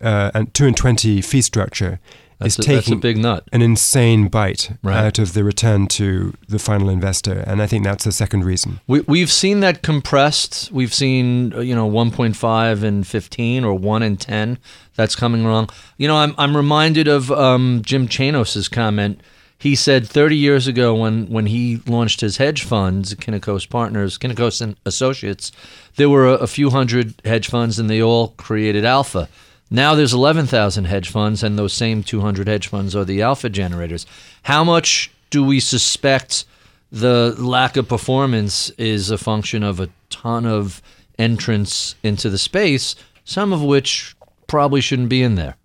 [0.00, 2.00] uh, and two and twenty fee structure
[2.38, 3.44] That's, is a, that's a taking big nut.
[3.52, 4.96] an insane bite Right.
[4.96, 8.80] out of the return to the final investor, and I think that's the second reason.
[8.86, 10.70] We, we've seen that compressed.
[10.72, 14.58] We've seen uh, you know 1.5 and 15 or 1 and 10.
[14.96, 15.70] That's coming along.
[15.98, 19.20] You know, I'm I'm reminded of um, Jim Chanos's comment.
[19.56, 24.60] He said 30 years ago when when he launched his hedge funds, Kynikos Partners, Kynikos
[24.60, 25.52] and Associates,
[25.96, 29.28] there were a, a few hundred hedge funds and they all created alpha.
[29.70, 34.06] Now there's 11,000 hedge funds, and those same 200 hedge funds are the alpha generators.
[34.42, 36.44] How much do we suspect
[36.92, 40.80] the lack of performance is a function of a ton of
[41.18, 44.14] entrants into the space, some of which
[44.46, 45.56] probably shouldn't be in there?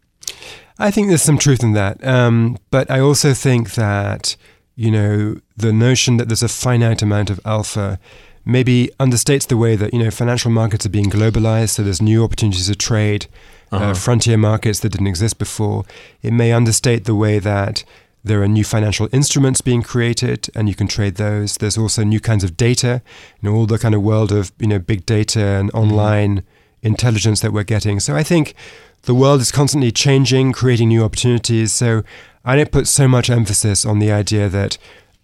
[0.79, 2.03] I think there's some truth in that.
[2.05, 4.37] Um, but I also think that,
[4.75, 7.99] you know, the notion that there's a finite amount of alpha
[8.45, 11.71] maybe understates the way that, you know, financial markets are being globalized.
[11.71, 13.27] So there's new opportunities to trade,
[13.71, 15.85] uh, frontier markets that didn't exist before.
[16.21, 17.83] It may understate the way that
[18.23, 21.57] there are new financial instruments being created and you can trade those.
[21.57, 23.01] There's also new kinds of data,
[23.41, 26.43] you know, all the kind of world of, you know, big data and online
[26.81, 27.99] intelligence that we're getting.
[27.99, 28.55] So I think
[29.03, 31.71] the world is constantly changing, creating new opportunities.
[31.71, 32.03] So
[32.43, 34.77] I don't put so much emphasis on the idea that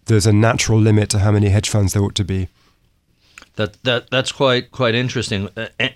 [0.06, 2.48] there's a natural limit to how many hedge funds there ought to be.
[3.56, 5.48] That that that's quite quite interesting.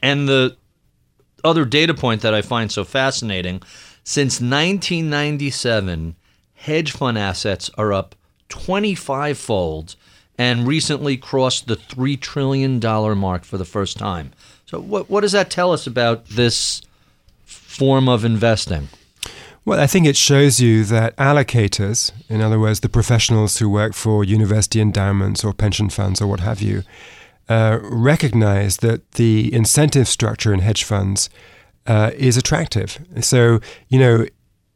[0.02, 0.56] And the
[1.44, 3.62] other data point that I find so fascinating,
[4.04, 6.16] since 1997,
[6.54, 8.14] hedge fund assets are up
[8.48, 9.96] 25 fold
[10.38, 14.32] and recently crossed the 3 trillion dollar mark for the first time.
[14.66, 16.82] So what what does that tell us about this
[17.44, 18.88] form of investing?
[19.64, 23.92] Well, I think it shows you that allocators, in other words, the professionals who work
[23.94, 26.82] for university endowments or pension funds or what have you,
[27.50, 31.28] uh, recognize that the incentive structure in hedge funds
[31.86, 32.98] uh, is attractive.
[33.20, 34.26] So, you know,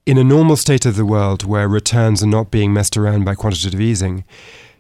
[0.06, 3.36] in a normal state of the world where returns are not being messed around by
[3.36, 4.24] quantitative easing,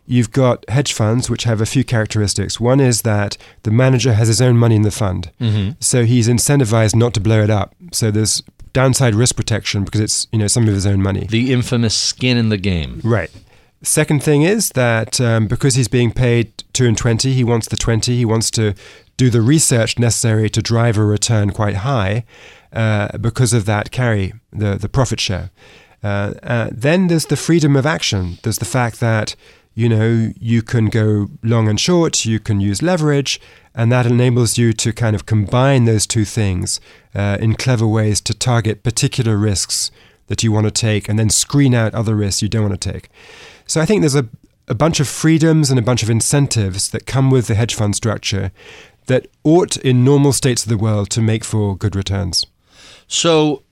[0.06, 2.58] you've got hedge funds which have a few characteristics.
[2.58, 5.30] One is that the manager has his own money in the fund,
[5.78, 7.74] so he's incentivized not to blow it up.
[7.92, 11.26] So there's downside risk protection because it's you know some of his own money.
[11.30, 13.00] The infamous skin in the game.
[13.04, 13.30] Right.
[13.84, 17.76] Second thing is that um, because he's being paid two and twenty, he wants the
[17.76, 18.16] twenty.
[18.16, 18.74] He wants to
[19.16, 22.24] do the research necessary to drive a return quite high.
[22.72, 25.50] Uh, because of that carry, the the profit share.
[26.02, 28.38] Uh, uh, then there's the freedom of action.
[28.42, 29.36] There's the fact that
[29.74, 32.24] you know you can go long and short.
[32.24, 33.40] You can use leverage,
[33.74, 36.80] and that enables you to kind of combine those two things
[37.14, 39.90] uh, in clever ways to target particular risks
[40.26, 42.92] that you want to take, and then screen out other risks you don't want to
[42.92, 43.08] take.
[43.66, 44.28] So I think there's a,
[44.68, 47.96] a bunch of freedoms and a bunch of incentives that come with the hedge fund
[47.96, 48.52] structure
[49.06, 52.46] that ought, in normal states of the world, to make for good returns.
[53.06, 53.62] So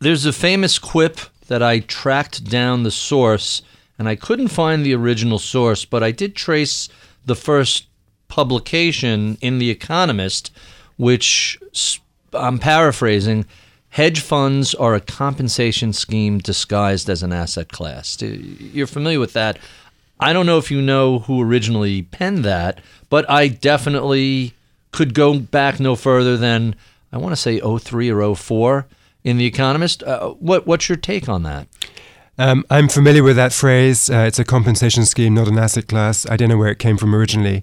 [0.00, 3.62] there's a famous quip that I tracked down the source,
[3.98, 6.88] and I couldn't find the original source, but I did trace
[7.24, 7.86] the first
[8.28, 10.50] publication in The Economist,
[10.96, 11.58] which
[12.32, 13.46] I'm paraphrasing.
[13.92, 18.20] Hedge funds are a compensation scheme disguised as an asset class.
[18.22, 19.58] You're familiar with that.
[20.18, 24.54] I don't know if you know who originally penned that, but I definitely
[24.92, 26.74] could go back no further than
[27.12, 28.86] I want to say 03 or 04
[29.24, 30.02] in The Economist.
[30.02, 31.68] Uh, what what's your take on that?
[32.38, 34.08] Um, I'm familiar with that phrase.
[34.08, 36.24] Uh, it's a compensation scheme, not an asset class.
[36.24, 37.62] I don't know where it came from originally.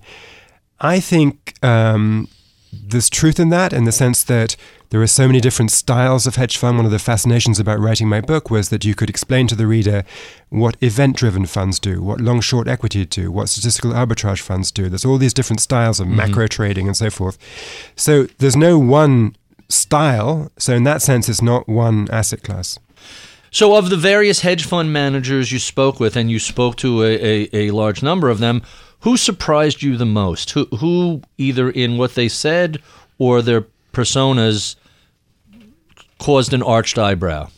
[0.79, 2.27] I think um,
[2.71, 4.55] there's truth in that in the sense that
[4.89, 6.77] there are so many different styles of hedge fund.
[6.77, 9.67] One of the fascinations about writing my book was that you could explain to the
[9.67, 10.03] reader
[10.49, 14.89] what event driven funds do, what long short equity do, what statistical arbitrage funds do.
[14.89, 16.17] There's all these different styles of mm-hmm.
[16.17, 17.37] macro trading and so forth.
[17.95, 19.35] So there's no one
[19.69, 20.51] style.
[20.57, 22.79] So, in that sense, it's not one asset class.
[23.51, 27.15] So, of the various hedge fund managers you spoke with, and you spoke to a,
[27.15, 28.61] a, a large number of them,
[29.01, 30.51] who surprised you the most?
[30.51, 32.81] Who, who, either in what they said
[33.17, 34.75] or their personas,
[36.17, 37.49] caused an arched eyebrow?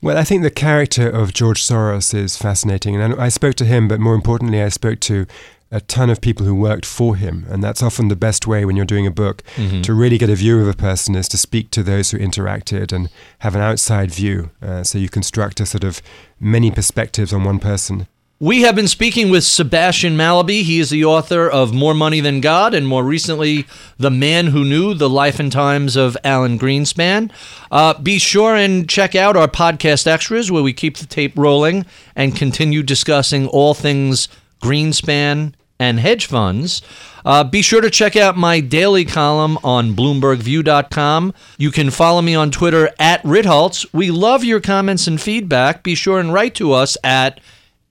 [0.00, 2.94] Well, I think the character of George Soros is fascinating.
[2.94, 5.26] And I spoke to him, but more importantly, I spoke to
[5.70, 7.44] a ton of people who worked for him.
[7.48, 9.82] And that's often the best way when you're doing a book mm-hmm.
[9.82, 12.92] to really get a view of a person is to speak to those who interacted
[12.92, 13.10] and
[13.40, 14.50] have an outside view.
[14.62, 16.00] Uh, so you construct a sort of
[16.40, 18.06] many perspectives on one person.
[18.40, 20.62] We have been speaking with Sebastian Mallaby.
[20.62, 24.64] He is the author of More Money Than God and more recently, The Man Who
[24.64, 27.32] Knew the Life and Times of Alan Greenspan.
[27.72, 31.84] Uh, be sure and check out our podcast extras where we keep the tape rolling
[32.14, 34.28] and continue discussing all things
[34.62, 36.80] Greenspan and hedge funds.
[37.24, 41.34] Uh, be sure to check out my daily column on BloombergView.com.
[41.56, 43.84] You can follow me on Twitter at Ritholtz.
[43.92, 45.82] We love your comments and feedback.
[45.82, 47.40] Be sure and write to us at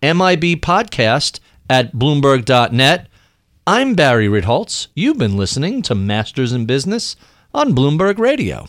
[0.01, 3.07] MIBpodcast at Bloomberg.net.
[3.65, 4.87] I'm Barry Ritholtz.
[4.95, 7.15] You've been listening to Masters in Business
[7.53, 8.67] on Bloomberg Radio.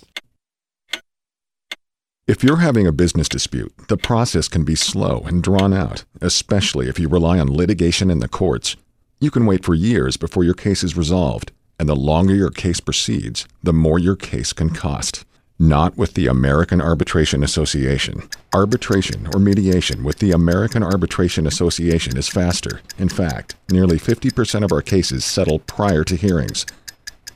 [2.27, 6.88] If you're having a business dispute, the process can be slow and drawn out, especially
[6.88, 8.77] if you rely on litigation in the courts.
[9.21, 12.81] You can wait for years before your case is resolved, and the longer your case
[12.81, 15.25] proceeds, the more your case can cost.
[15.61, 18.29] Not with the American Arbitration Association.
[18.55, 22.81] Arbitration or mediation with the American Arbitration Association is faster.
[22.97, 26.64] In fact, nearly 50% of our cases settle prior to hearings.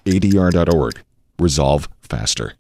[0.07, 1.03] ADR.org.
[1.41, 2.53] Resolve faster.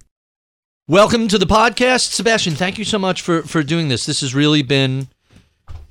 [0.88, 2.54] Welcome to the podcast, Sebastian.
[2.54, 4.04] Thank you so much for for doing this.
[4.04, 5.06] This has really been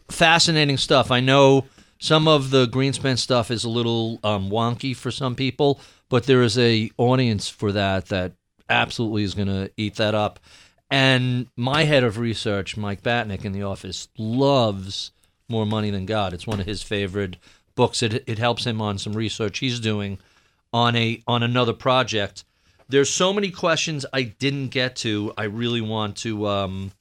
[0.10, 1.12] fascinating stuff.
[1.12, 1.64] I know
[1.98, 5.80] some of the Greenspan stuff is a little um, wonky for some people,
[6.10, 8.34] but there is a audience for that that
[8.72, 10.40] absolutely is going to eat that up.
[10.90, 15.12] And my head of research, Mike Batnick in the office, loves
[15.48, 16.34] More Money Than God.
[16.34, 17.38] It's one of his favorite
[17.76, 18.04] books.
[18.04, 20.18] It it helps him on some research he's doing
[20.74, 22.44] on a on another project
[22.92, 25.34] there's so many questions I didn't get to.
[25.38, 26.48] I really want to.
[26.48, 26.92] Um,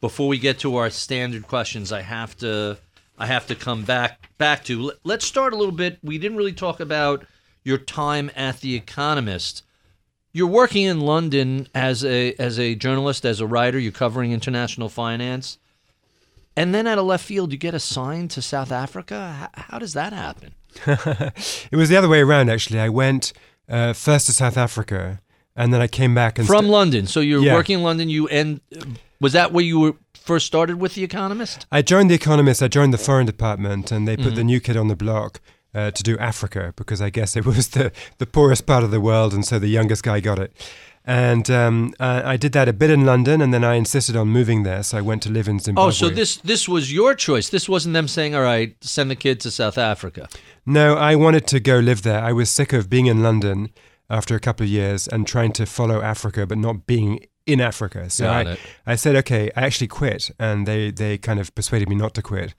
[0.00, 2.78] before we get to our standard questions, I have to.
[3.18, 4.92] I have to come back back to.
[5.02, 5.98] Let's start a little bit.
[6.02, 7.26] We didn't really talk about
[7.64, 9.64] your time at the Economist.
[10.34, 13.78] You're working in London as a as a journalist, as a writer.
[13.78, 15.58] You're covering international finance,
[16.56, 19.50] and then at a left field, you get assigned to South Africa.
[19.54, 20.54] How, how does that happen?
[20.86, 22.80] it was the other way around, actually.
[22.80, 23.32] I went
[23.68, 25.20] uh, first to South Africa,
[25.54, 27.06] and then I came back and from st- London.
[27.06, 27.54] So you're yeah.
[27.54, 28.08] working in London.
[28.08, 28.60] You and
[29.20, 31.66] was that where you were first started with the Economist?
[31.70, 32.60] I joined the Economist.
[32.60, 34.34] I joined the foreign department, and they put mm-hmm.
[34.34, 35.40] the new kid on the block.
[35.74, 39.00] Uh, to do Africa because I guess it was the, the poorest part of the
[39.00, 40.52] world, and so the youngest guy got it.
[41.04, 44.28] And um, uh, I did that a bit in London, and then I insisted on
[44.28, 45.88] moving there, so I went to live in Zimbabwe.
[45.88, 47.50] Oh, so this this was your choice.
[47.50, 50.28] This wasn't them saying, "All right, send the kid to South Africa."
[50.64, 52.22] No, I wanted to go live there.
[52.22, 53.70] I was sick of being in London
[54.08, 58.08] after a couple of years and trying to follow Africa, but not being in Africa.
[58.08, 58.56] So I,
[58.86, 62.22] I said, okay, I actually quit, and they they kind of persuaded me not to
[62.22, 62.54] quit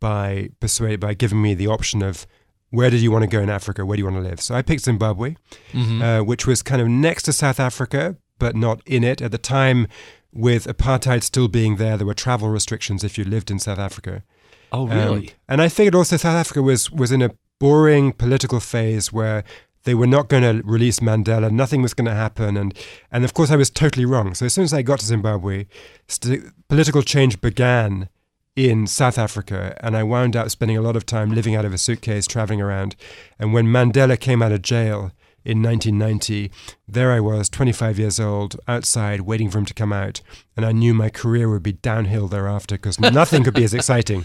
[0.00, 2.26] by persuade by giving me the option of
[2.70, 3.84] where did you want to go in Africa?
[3.84, 4.40] Where do you want to live?
[4.40, 5.36] So I picked Zimbabwe,
[5.72, 6.02] mm-hmm.
[6.02, 9.38] uh, which was kind of next to South Africa, but not in it at the
[9.38, 9.86] time.
[10.32, 14.24] With apartheid still being there, there were travel restrictions if you lived in South Africa.
[14.72, 15.28] Oh, really?
[15.28, 19.44] Um, and I figured also South Africa was was in a boring political phase where
[19.84, 21.50] they were not going to release Mandela.
[21.50, 22.74] Nothing was going to happen, and
[23.12, 24.34] and of course I was totally wrong.
[24.34, 25.66] So as soon as I got to Zimbabwe,
[26.08, 28.08] st- political change began
[28.56, 31.72] in South Africa, and I wound up spending a lot of time living out of
[31.72, 32.94] a suitcase, traveling around.
[33.38, 35.10] And when Mandela came out of jail
[35.44, 36.50] in 1990,
[36.86, 40.20] there I was, 25 years old, outside, waiting for him to come out,
[40.56, 44.24] and I knew my career would be downhill thereafter because nothing could be as exciting.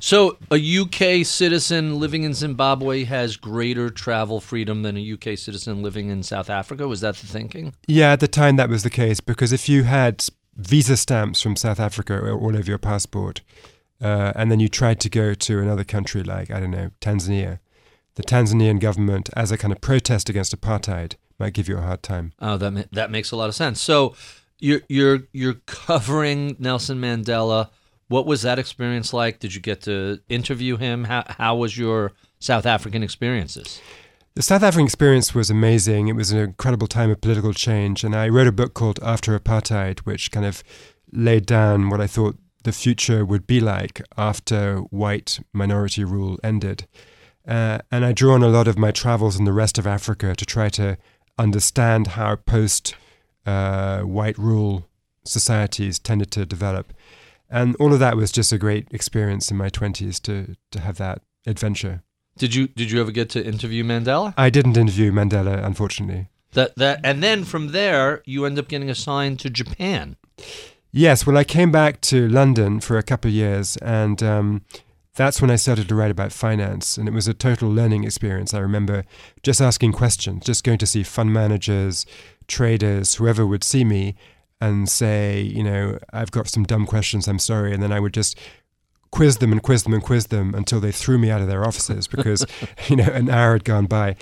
[0.00, 5.82] So, a UK citizen living in Zimbabwe has greater travel freedom than a UK citizen
[5.82, 6.88] living in South Africa.
[6.88, 7.74] Was that the thinking?
[7.86, 10.24] Yeah, at the time that was the case because if you had
[10.54, 13.40] visa stamps from South Africa all over your passport,
[14.00, 17.58] uh, and then you tried to go to another country like I don't know Tanzania,
[18.14, 22.02] the Tanzanian government, as a kind of protest against apartheid, might give you a hard
[22.02, 22.32] time.
[22.40, 23.80] Oh, that ma- that makes a lot of sense.
[23.80, 24.14] So
[24.58, 27.70] you're you're you're covering Nelson Mandela.
[28.08, 29.38] What was that experience like?
[29.38, 31.04] Did you get to interview him?
[31.04, 33.80] How how was your South African experiences?
[34.34, 36.08] The South African experience was amazing.
[36.08, 39.38] It was an incredible time of political change, and I wrote a book called After
[39.38, 40.64] Apartheid, which kind of
[41.12, 46.86] laid down what I thought the future would be like after white minority rule ended.
[47.46, 50.34] Uh, and I drew on a lot of my travels in the rest of Africa
[50.34, 50.96] to try to
[51.36, 52.94] understand how post
[53.44, 54.88] uh, white rule
[55.26, 56.94] societies tended to develop.
[57.50, 60.96] And all of that was just a great experience in my 20s to, to have
[60.96, 62.02] that adventure.
[62.38, 64.34] Did you did you ever get to interview Mandela?
[64.36, 66.28] I didn't interview Mandela, unfortunately.
[66.52, 70.16] That that and then from there you end up getting assigned to Japan.
[70.94, 74.62] Yes, well, I came back to London for a couple of years, and um,
[75.14, 76.98] that's when I started to write about finance.
[76.98, 78.52] And it was a total learning experience.
[78.52, 79.04] I remember
[79.42, 82.04] just asking questions, just going to see fund managers,
[82.46, 84.14] traders, whoever would see me
[84.60, 87.72] and say, you know, I've got some dumb questions, I'm sorry.
[87.72, 88.38] And then I would just
[89.12, 91.64] quiz them and quiz them and quiz them until they threw me out of their
[91.64, 92.44] offices because,
[92.88, 94.16] you know, an hour had gone by.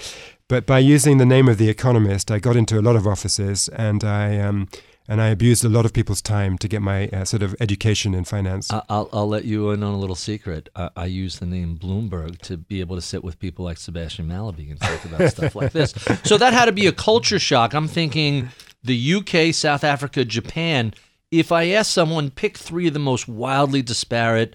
[0.49, 3.68] But by using the name of The Economist, I got into a lot of offices
[3.68, 4.38] and I.
[4.38, 4.68] Um,
[5.09, 8.14] and I abused a lot of people's time to get my uh, sort of education
[8.14, 8.70] in finance.
[8.70, 10.68] I'll, I'll let you in on a little secret.
[10.76, 14.28] I, I use the name Bloomberg to be able to sit with people like Sebastian
[14.28, 15.95] Mallaby and talk about stuff like this.
[16.22, 17.74] So that had to be a culture shock.
[17.74, 18.51] I'm thinking
[18.84, 20.95] the UK, South Africa, Japan.
[21.32, 24.55] If I ask someone pick three of the most wildly disparate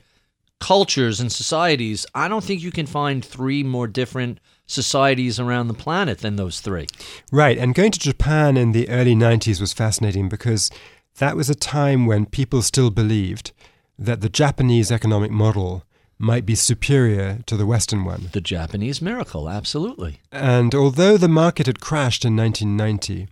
[0.60, 5.74] cultures and societies, I don't think you can find three more different societies around the
[5.74, 6.88] planet than those three.
[7.32, 10.72] Right, and going to Japan in the early 90s was fascinating because
[11.20, 13.52] that was a time when people still believed
[13.98, 15.84] that the Japanese economic model
[16.18, 18.30] might be superior to the Western one.
[18.32, 20.20] The Japanese miracle, absolutely.
[20.32, 23.28] And although the market had crashed in 1990,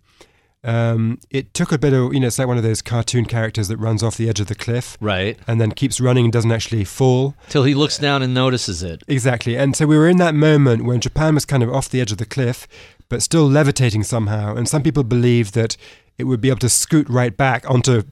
[0.64, 3.68] um, it took a bit of, you know, it's like one of those cartoon characters
[3.68, 5.38] that runs off the edge of the cliff Right.
[5.48, 7.36] and then keeps running and doesn't actually fall.
[7.50, 9.04] Till he looks down and notices it.
[9.08, 9.58] Exactly.
[9.58, 12.12] And so we were in that moment when Japan was kind of off the edge
[12.12, 12.68] of the cliff,
[13.10, 14.56] but still levitating somehow.
[14.56, 15.76] And some people believed that
[16.18, 18.04] it would be able to scoot right back onto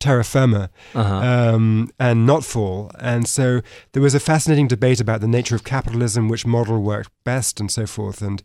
[0.00, 1.14] terra firma Uh-huh.
[1.54, 2.90] um, and not fall.
[2.98, 3.60] And so
[3.92, 7.70] there was a fascinating debate about the nature of capitalism, which model worked best, and
[7.70, 8.22] so forth.
[8.22, 8.42] And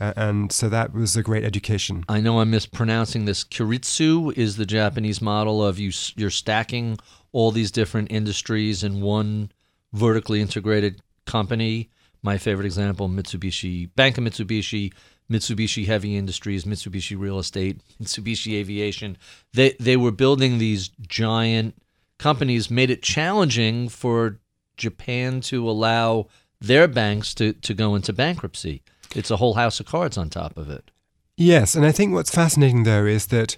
[0.00, 2.04] and so that was a great education.
[2.08, 3.44] I know I'm mispronouncing this.
[3.44, 5.90] Kiritsu is the Japanese model of you.
[6.16, 6.98] You're stacking
[7.32, 9.50] all these different industries in one
[9.92, 11.90] vertically integrated company.
[12.22, 14.92] My favorite example: Mitsubishi, Bank of Mitsubishi,
[15.30, 19.16] Mitsubishi Heavy Industries, Mitsubishi Real Estate, Mitsubishi Aviation.
[19.52, 21.74] They they were building these giant
[22.18, 24.38] companies, made it challenging for
[24.76, 26.26] Japan to allow
[26.60, 28.82] their banks to, to go into bankruptcy.
[29.14, 30.90] It's a whole house of cards on top of it.
[31.36, 33.56] Yes, and I think what's fascinating though is that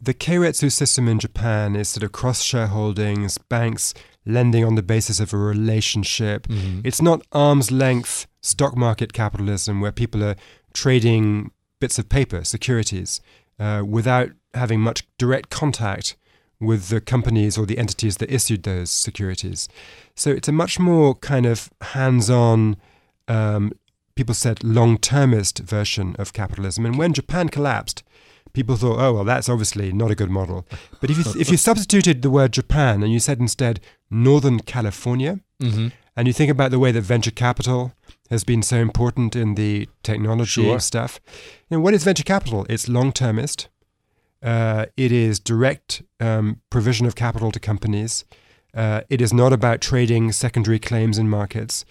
[0.00, 3.94] the Keiretsu system in Japan is sort of cross shareholdings, banks
[4.24, 6.46] lending on the basis of a relationship.
[6.84, 10.36] It's not arm's length stock market capitalism where people are
[10.74, 13.20] trading bits of paper, securities,
[13.58, 16.16] uh, without having much direct contact
[16.60, 19.68] with the companies or the entities that issued those securities.
[20.14, 22.76] So it's a much more kind of hands on,
[23.28, 23.72] um,
[24.16, 26.84] people said long termist version of capitalism.
[26.86, 28.02] And when Japan collapsed,
[28.52, 30.66] people thought, oh, well, that's obviously not a good model.
[31.00, 33.78] But if you, if you substituted the word Japan and you said instead
[34.10, 35.88] Northern California, Mm-hmm.
[36.14, 37.94] and you think about the way that venture capital
[38.28, 40.78] has been so important in the technology Sure.
[40.80, 41.18] stuff,
[41.70, 42.66] you know, what is venture capital?
[42.68, 43.68] It's long termist.
[44.42, 48.26] Uh, it is direct um, provision of capital to companies.
[48.74, 51.86] Uh, it is not about trading secondary claims in markets,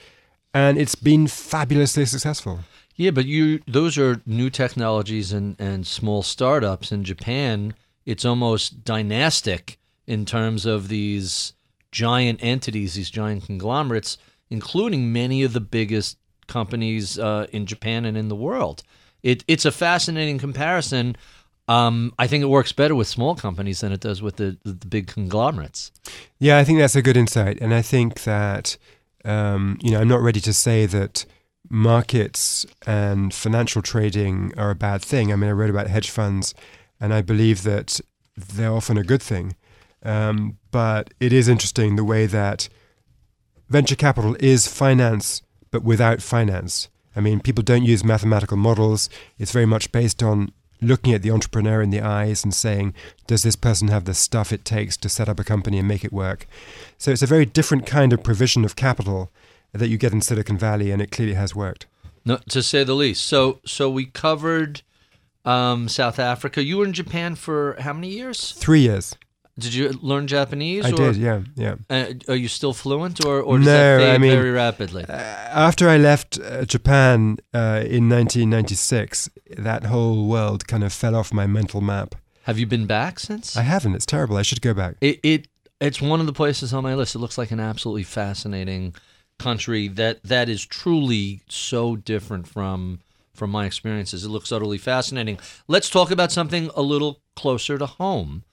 [0.56, 2.62] and it's been fabulously successful.
[2.96, 7.76] Yeah, but you those are new technologies and, and small startups in Japan.
[8.06, 9.78] It's almost dynastic
[10.08, 11.54] in terms of these
[11.92, 14.18] giant entities, these giant conglomerates,
[14.50, 18.84] including many of the biggest companies uh, in Japan and in the world.
[19.24, 21.18] It, it's a fascinating comparison.
[21.68, 24.74] Um, I think it works better with small companies than it does with the, the,
[24.74, 25.92] the big conglomerates.
[26.38, 28.78] Yeah, I think that's a good insight, and I think that
[29.26, 31.26] um, you know I'm not ready to say that
[31.70, 35.32] markets and financial trading are a bad thing.
[35.32, 36.54] I mean, I wrote about hedge funds,
[37.00, 38.00] and I believe that
[38.38, 39.56] they're often a good thing.
[40.04, 42.70] Um, but it is interesting the way that
[43.70, 46.90] venture capital is finance, but without finance.
[47.16, 49.10] I mean, people don't use mathematical models.
[49.40, 50.52] It's very much based on
[50.86, 52.94] looking at the entrepreneur in the eyes and saying,
[53.28, 56.06] does this person have the stuff it takes to set up a company and make
[56.06, 56.48] it work?
[56.98, 59.32] So it's a very different kind of provision of capital
[59.74, 61.86] that you get in Silicon Valley, and it clearly has worked.
[62.24, 63.26] No, to say the least.
[63.26, 64.82] So, so we covered
[65.44, 66.64] um, South Africa.
[66.64, 68.54] You were in Japan for how many years?
[68.54, 69.16] Three years.
[69.58, 70.86] Did you learn Japanese?
[70.86, 71.76] I or, did, yeah, yeah.
[71.90, 75.06] Uh, are you still fluent, or, or does No, that fade I mean, very rapidly?
[75.08, 81.16] Uh, after I left uh, Japan uh, in 1996, that whole world kind of fell
[81.16, 82.16] off my mental map.
[82.44, 83.56] Have you been back since?
[83.56, 83.96] I haven't.
[83.96, 84.36] It's terrible.
[84.36, 84.96] I should go back.
[85.00, 85.48] It, it
[85.80, 87.16] it's one of the places on my list.
[87.16, 88.94] It looks like an absolutely fascinating
[89.40, 93.00] country that that is truly so different from
[93.34, 94.24] from my experiences.
[94.24, 95.40] It looks utterly fascinating.
[95.68, 98.44] Let's talk about something a little closer to home.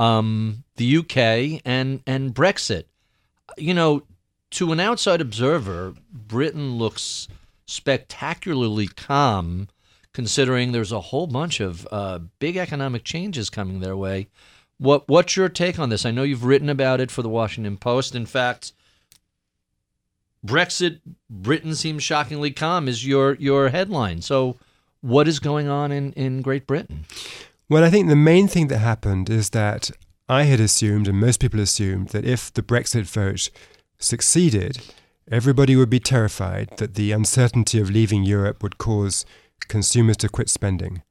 [0.00, 2.84] Um, the UK and and Brexit.
[3.58, 4.02] You know,
[4.52, 7.28] to an outside observer, Britain looks
[7.66, 9.68] spectacularly calm,
[10.14, 14.28] considering there's a whole bunch of uh, big economic changes coming their way.
[14.78, 16.06] What what's your take on this?
[16.06, 18.14] I know you've written about it for the Washington Post.
[18.14, 18.72] In fact,
[20.44, 24.22] Brexit, Britain seems shockingly calm is your your headline.
[24.22, 24.56] So,
[25.02, 27.04] what is going on in, in Great Britain?
[27.70, 29.90] Well, I think the main thing that happened is that
[30.28, 33.48] I had assumed, and most people assumed, that if the Brexit vote
[33.98, 34.78] succeeded,
[35.30, 39.24] everybody would be terrified that the uncertainty of leaving Europe would cause
[39.68, 41.02] consumers to quit spending.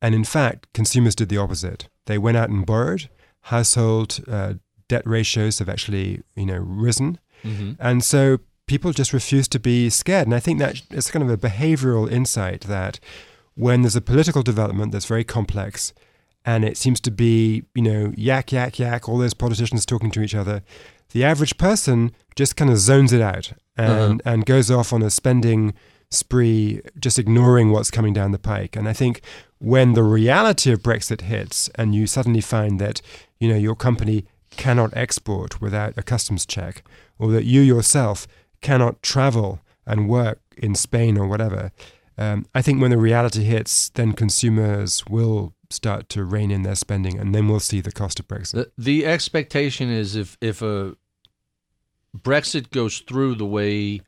[0.00, 1.88] And in fact, consumers did the opposite.
[2.06, 3.08] They went out and borrowed.
[3.42, 4.54] Household uh,
[4.88, 7.72] debt ratios have actually, you know, risen, Mm-hmm.
[7.78, 10.26] and so people just refuse to be scared.
[10.26, 12.98] And I think that it's kind of a behavioral insight that
[13.54, 15.92] when there's a political development that's very complex
[16.44, 20.22] and it seems to be, you know, yak, yak, yak, all those politicians talking to
[20.22, 20.62] each other,
[21.12, 25.10] the average person just kind of zones it out and, and goes off on a
[25.10, 25.74] spending
[26.10, 28.76] spree, just ignoring what's coming down the pike.
[28.76, 29.20] And I think
[29.58, 33.00] when the reality of Brexit hits and you suddenly find that,
[33.40, 36.84] you know, your company cannot export without a customs check,
[37.18, 38.26] or that you yourself
[38.60, 41.72] cannot travel and work in Spain or whatever,
[42.16, 46.74] um, I think when the reality hits, then consumers will start to rein in their
[46.74, 48.52] spending, and then we'll see the cost of Brexit.
[48.52, 50.96] The, the expectation is if if a
[52.16, 54.00] Brexit goes through the way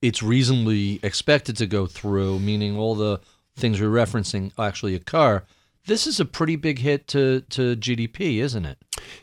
[0.00, 3.20] it's reasonably expected to go through, meaning all the
[3.56, 5.42] things we're referencing actually occur,
[5.86, 8.78] this is a pretty big hit to, to GDP, isn't it?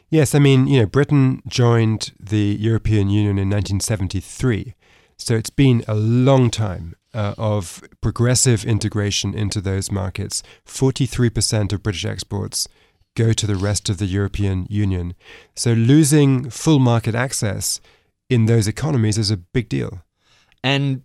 [0.09, 4.73] Yes, I mean, you know, Britain joined the European Union in 1973.
[5.17, 10.43] So it's been a long time uh, of progressive integration into those markets.
[10.67, 12.67] 43% of British exports
[13.15, 15.15] go to the rest of the European Union.
[15.55, 17.79] So losing full market access
[18.29, 20.01] in those economies is a big deal.
[20.63, 21.03] And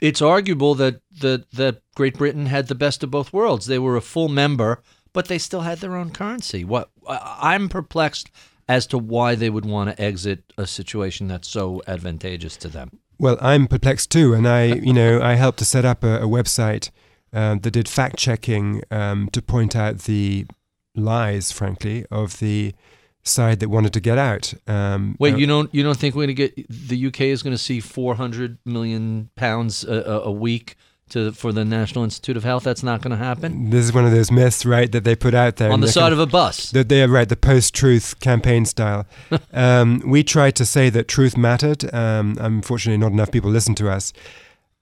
[0.00, 3.66] it's arguable that, that, that Great Britain had the best of both worlds.
[3.66, 4.82] They were a full member,
[5.12, 6.64] but they still had their own currency.
[6.64, 8.30] What I'm perplexed
[8.68, 12.98] as to why they would want to exit a situation that's so advantageous to them.
[13.18, 16.26] Well, I'm perplexed too, and I, you know, I helped to set up a, a
[16.26, 16.90] website
[17.32, 20.46] um, that did fact checking um, to point out the
[20.94, 22.74] lies, frankly, of the
[23.22, 24.54] side that wanted to get out.
[24.66, 27.42] Um, Wait, uh, you don't you don't think we're going to get the UK is
[27.42, 30.76] going to see 400 million pounds a, a week
[31.10, 32.64] to for the National Institute of Health?
[32.64, 35.34] That's not going to happen this is one of those myths, right, that they put
[35.34, 36.70] out there on the side of a bus.
[36.70, 39.06] That they are right, the post-truth campaign style.
[39.52, 41.92] um, we tried to say that truth mattered.
[41.94, 44.12] Um, unfortunately, not enough people listen to us.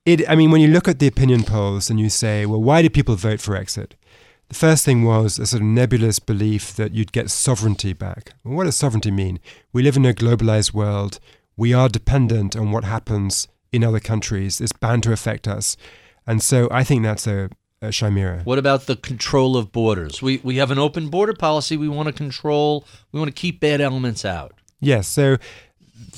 [0.05, 2.83] It, I mean, when you look at the opinion polls and you say, well, why
[2.83, 3.95] did people vote for exit?
[4.49, 8.35] The first thing was a sort of nebulous belief that you'd get sovereignty back.
[8.45, 9.39] Well, what does sovereignty mean?
[9.73, 11.19] We live in a globalized world.
[11.57, 14.61] We are dependent on what happens in other countries.
[14.61, 15.77] It's bound to affect us.
[16.27, 17.51] And so I think that's a,
[17.81, 18.43] a chimera.
[18.45, 20.23] What about the control of borders?
[20.23, 21.77] We we have an open border policy.
[21.77, 22.87] We want to control.
[23.11, 24.55] We want to keep bad elements out.
[24.81, 25.37] Yes, so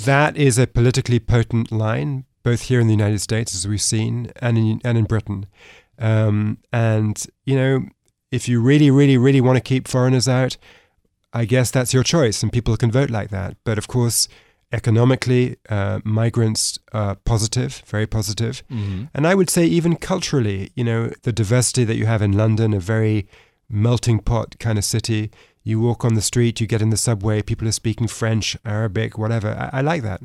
[0.04, 4.32] that is a politically potent line, both here in the United States, as we've seen,
[4.40, 5.46] and in, and in Britain.
[5.98, 7.86] Um, and, you know,
[8.30, 10.56] if you really, really, really want to keep foreigners out,
[11.32, 13.56] I guess that's your choice, and people can vote like that.
[13.64, 14.28] But of course,
[14.74, 18.62] economically, uh, migrants are positive, very positive.
[19.14, 22.74] And I would say, even culturally, you know, the diversity that you have in London,
[22.74, 23.28] a very
[23.68, 25.30] melting pot kind of city.
[25.62, 29.16] You walk on the street, you get in the subway, people are speaking French, Arabic,
[29.16, 29.50] whatever.
[29.72, 30.20] I, I like that.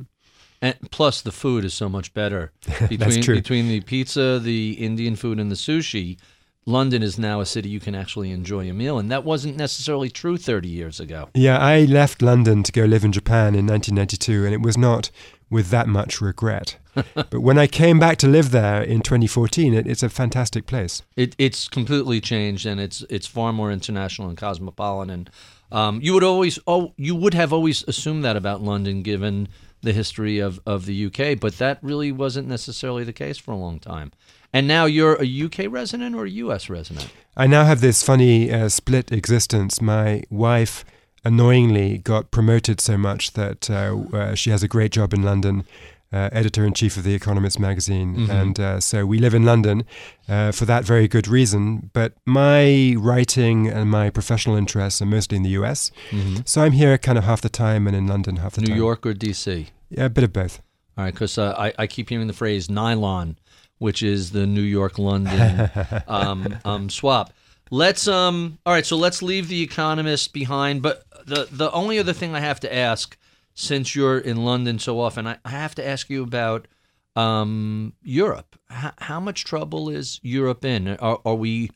[0.61, 2.51] And plus, the food is so much better
[2.89, 3.35] between true.
[3.35, 6.17] between the pizza, the Indian food, and the sushi.
[6.65, 10.09] London is now a city you can actually enjoy a meal, and that wasn't necessarily
[10.09, 11.29] true 30 years ago.
[11.33, 15.09] Yeah, I left London to go live in Japan in 1992, and it was not
[15.49, 16.77] with that much regret.
[16.93, 21.01] but when I came back to live there in 2014, it, it's a fantastic place.
[21.15, 25.29] It, it's completely changed, and it's it's far more international and cosmopolitan.
[25.71, 29.47] Um, you would always oh you would have always assumed that about London, given
[29.81, 33.57] the history of, of the UK, but that really wasn't necessarily the case for a
[33.57, 34.11] long time.
[34.51, 37.11] And now you're a UK resident or a US resident?
[37.37, 39.81] I now have this funny uh, split existence.
[39.81, 40.83] My wife
[41.23, 45.65] annoyingly got promoted so much that uh, uh, she has a great job in London.
[46.11, 48.15] Uh, editor in chief of The Economist magazine.
[48.15, 48.31] Mm-hmm.
[48.31, 49.85] And uh, so we live in London
[50.27, 51.91] uh, for that very good reason.
[51.93, 55.91] But my writing and my professional interests are mostly in the US.
[56.09, 56.37] Mm-hmm.
[56.45, 58.77] So I'm here kind of half the time and in London half the New time.
[58.77, 59.67] New York or DC?
[59.91, 60.63] Yeah, a bit of both.
[60.97, 63.37] All right, because uh, I, I keep hearing the phrase nylon,
[63.79, 65.71] which is the New York London
[66.07, 67.33] um, um, swap.
[67.71, 70.81] Let's um all right, so let's leave the economist behind.
[70.81, 73.17] But the the only other thing I have to ask
[73.53, 76.67] since you're in London so often, I, I have to ask you about
[77.15, 78.57] um, Europe.
[78.71, 80.87] H- how much trouble is Europe in?
[80.97, 81.69] Are, are we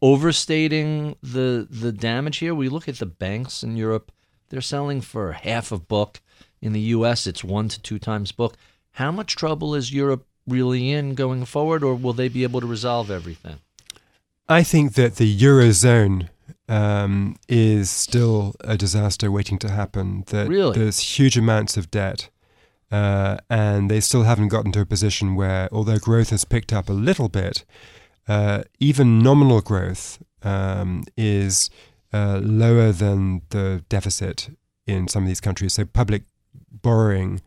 [0.00, 2.54] overstating the the damage here?
[2.54, 4.12] We look at the banks in Europe;
[4.48, 6.20] they're selling for half of book.
[6.60, 8.56] In the U.S., it's one to two times book.
[8.92, 12.66] How much trouble is Europe really in going forward, or will they be able to
[12.66, 13.58] resolve everything?
[14.48, 16.28] I think that the eurozone
[16.68, 20.24] um, is still a disaster waiting to happen.
[20.28, 20.78] That really?
[20.78, 22.28] there's huge amounts of debt,
[22.90, 26.88] uh, and they still haven't gotten to a position where, although growth has picked up
[26.88, 27.64] a little bit,
[28.28, 31.70] uh, even nominal growth um, is
[32.12, 34.50] uh, lower than the deficit
[34.86, 35.74] in some of these countries.
[35.74, 36.22] So public
[36.70, 37.40] borrowing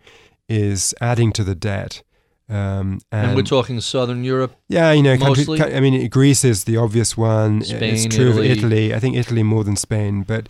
[0.47, 2.03] is adding to the debt.
[2.47, 4.55] Um, and, and, we're talking Southern Europe.
[4.69, 7.63] Yeah, you know, country, I mean, Greece is the obvious one.
[7.63, 8.51] Spain, it's true Italy.
[8.51, 8.93] of Italy.
[8.93, 10.49] I think Italy more than Spain, but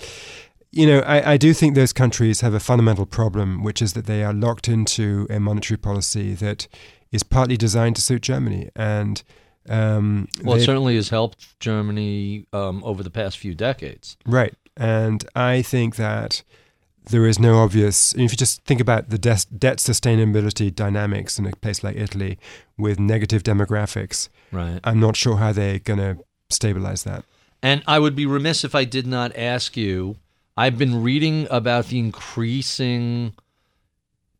[0.71, 4.07] you know, I, I, do think those countries have a fundamental problem, which is that
[4.07, 6.67] they are locked into a monetary policy that
[7.13, 8.69] is partly designed to suit Germany.
[8.75, 9.23] And
[9.69, 14.17] um, well, it certainly has helped Germany um, over the past few decades.
[14.25, 16.43] Right, and I think that
[17.07, 18.13] there is no obvious.
[18.13, 22.37] If you just think about the de- debt sustainability dynamics in a place like Italy
[22.77, 24.79] with negative demographics, right?
[24.83, 26.17] I'm not sure how they're going to
[26.49, 27.23] stabilize that.
[27.61, 30.17] And I would be remiss if I did not ask you.
[30.57, 33.33] I've been reading about the increasing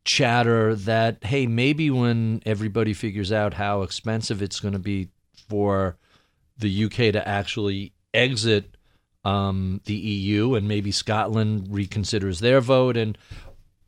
[0.04, 5.08] chatter that hey, maybe when everybody figures out how expensive it's going to be
[5.48, 5.96] for
[6.56, 8.75] the UK to actually exit
[9.26, 12.96] um, the EU and maybe Scotland reconsiders their vote?
[12.96, 13.18] And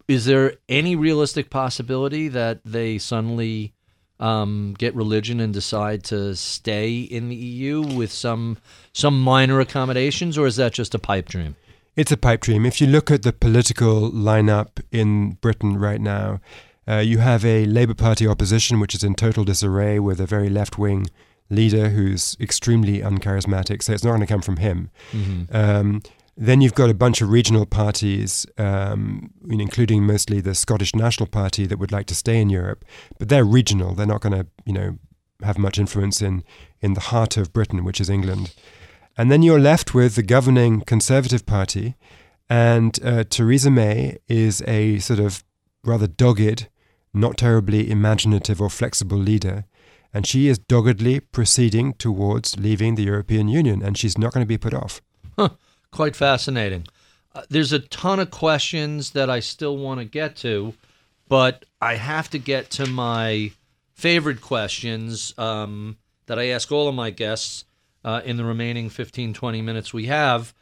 [0.08, 3.72] is there any realistic possibility that they suddenly
[4.18, 8.58] um, get religion and decide to stay in the EU with some
[8.92, 11.54] some minor accommodations, or is that just a pipe dream?
[11.94, 12.66] It's a pipe dream.
[12.66, 16.40] If you look at the political lineup in Britain right now,
[16.88, 20.48] uh, you have a Labour Party opposition which is in total disarray with a very
[20.48, 21.06] left wing
[21.50, 24.90] leader who's extremely uncharismatic, so it's not going to come from him.
[25.12, 25.56] Mm-hmm.
[25.56, 26.02] Um,
[26.36, 31.66] then you've got a bunch of regional parties, um, including mostly the Scottish National Party
[31.66, 32.84] that would like to stay in Europe,
[33.18, 33.94] but they're regional.
[33.94, 34.98] They're not going to, you know,
[35.42, 36.44] have much influence in
[36.80, 38.54] in the heart of Britain, which is England.
[39.16, 41.96] And then you're left with the governing Conservative Party,
[42.48, 45.42] and uh, Theresa May is a sort of
[45.84, 46.68] rather dogged,
[47.12, 49.64] not terribly imaginative or flexible leader
[50.12, 54.48] and she is doggedly proceeding towards leaving the European Union, and she's not going to
[54.48, 55.00] be put off.
[55.38, 55.50] Huh.
[55.90, 56.86] Quite fascinating.
[57.34, 60.74] Uh, there's a ton of questions that I still want to get to,
[61.28, 63.52] but I have to get to my
[63.94, 65.96] favorite questions um,
[66.26, 67.64] that I ask all of my guests
[68.04, 70.54] uh, in the remaining 15, 20 minutes we have.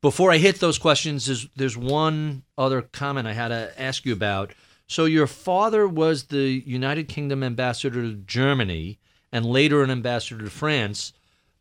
[0.00, 4.12] Before I hit those questions, there's, there's one other comment I had to ask you
[4.12, 4.52] about.
[4.86, 8.98] So your father was the United Kingdom ambassador to Germany
[9.32, 11.12] and later an ambassador to France.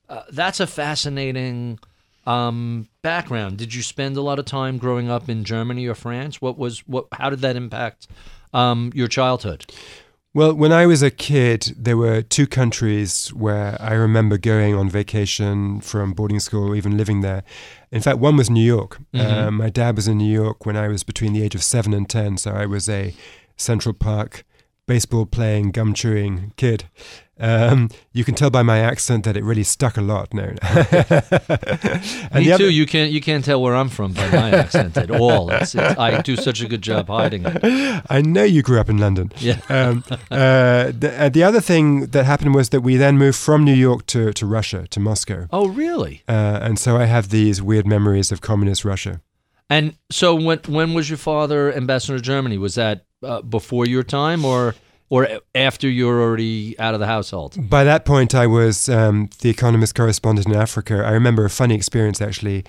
[0.10, 1.80] Uh, that's a fascinating
[2.26, 3.58] um, background.
[3.58, 6.42] Did you spend a lot of time growing up in Germany or France?
[6.42, 7.08] What was what?
[7.14, 8.08] How did that impact
[8.54, 9.66] um, your childhood?
[10.34, 14.90] Well, when I was a kid, there were two countries where I remember going on
[14.90, 17.44] vacation from boarding school or even living there.
[17.92, 19.00] In fact, one was New York.
[19.14, 19.48] Mm-hmm.
[19.48, 21.94] Uh, my dad was in New York when I was between the age of seven
[21.94, 22.38] and 10.
[22.38, 23.14] So I was a
[23.58, 24.46] Central Park
[24.88, 26.86] baseball playing, gum chewing kid.
[27.42, 30.32] Um, you can tell by my accent that it really stuck a lot.
[30.34, 30.44] No,
[32.32, 32.70] and me too.
[32.70, 35.50] You can't you can't tell where I'm from by my accent at all.
[35.50, 38.04] It's, it's, I do such a good job hiding it.
[38.10, 39.32] I know you grew up in London.
[39.38, 39.60] Yeah.
[39.70, 43.66] Um, uh, the, uh, the other thing that happened was that we then moved from
[43.66, 45.48] New York to, to Russia to Moscow.
[45.52, 46.22] Oh, really?
[46.28, 49.22] Uh, and so I have these weird memories of communist Russia.
[49.70, 52.58] And so when when was your father ambassador to Germany?
[52.58, 54.76] Was that uh, before your time or?
[55.12, 57.70] Or after you're already out of the household?
[57.70, 61.04] By that point, I was um, the Economist correspondent in Africa.
[61.06, 62.64] I remember a funny experience actually.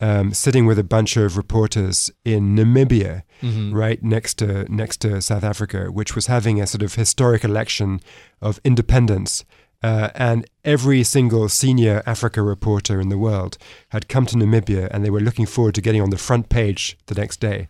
[0.00, 3.72] Um, sitting with a bunch of reporters in Namibia, mm-hmm.
[3.72, 8.00] right next to next to South Africa, which was having a sort of historic election
[8.42, 9.44] of independence,
[9.84, 13.56] uh, and every single senior Africa reporter in the world
[13.90, 16.98] had come to Namibia, and they were looking forward to getting on the front page
[17.06, 17.68] the next day.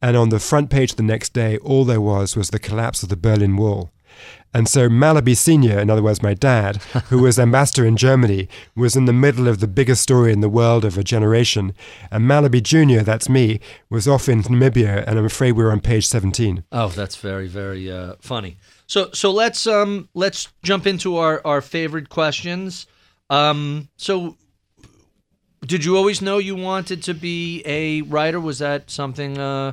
[0.00, 3.08] And on the front page the next day, all there was was the collapse of
[3.08, 3.90] the Berlin Wall.
[4.54, 6.76] And so Mallaby Sr., in other words, my dad,
[7.08, 10.48] who was ambassador in Germany, was in the middle of the biggest story in the
[10.48, 11.74] world of a generation.
[12.10, 15.80] And Mallaby Jr., that's me, was off in Namibia, and I'm afraid we are on
[15.80, 16.64] page 17.
[16.72, 18.56] Oh, that's very, very uh, funny.
[18.86, 22.86] So, so let's um, let's jump into our, our favorite questions.
[23.28, 24.38] Um, so,
[25.66, 28.40] did you always know you wanted to be a writer?
[28.40, 29.72] Was that something uh,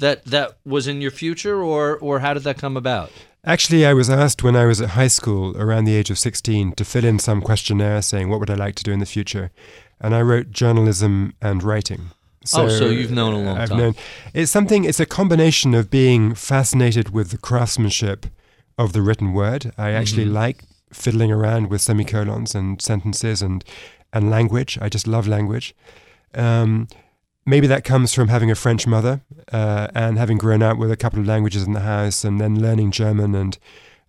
[0.00, 3.10] that that was in your future, or or how did that come about?
[3.44, 6.72] Actually, I was asked when I was at high school, around the age of 16,
[6.72, 9.50] to fill in some questionnaire saying what would I like to do in the future,
[10.00, 12.10] and I wrote journalism and writing.
[12.44, 13.78] So, oh, so you've known a long I've time.
[13.78, 13.94] Known,
[14.34, 14.84] it's something.
[14.84, 18.26] It's a combination of being fascinated with the craftsmanship
[18.78, 19.72] of the written word.
[19.76, 20.34] I actually mm-hmm.
[20.34, 23.64] like fiddling around with semicolons and sentences and
[24.12, 24.78] and language.
[24.80, 25.74] I just love language.
[26.34, 26.88] Um,
[27.46, 29.22] maybe that comes from having a French mother
[29.52, 32.60] uh, and having grown up with a couple of languages in the house and then
[32.60, 33.58] learning German and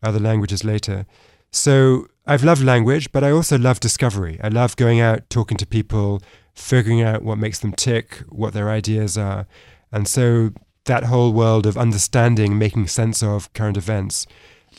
[0.03, 1.05] other languages later.
[1.51, 4.39] So I've loved language, but I also love discovery.
[4.43, 6.21] I love going out, talking to people,
[6.53, 9.47] figuring out what makes them tick, what their ideas are.
[9.91, 10.51] And so
[10.85, 14.27] that whole world of understanding, making sense of current events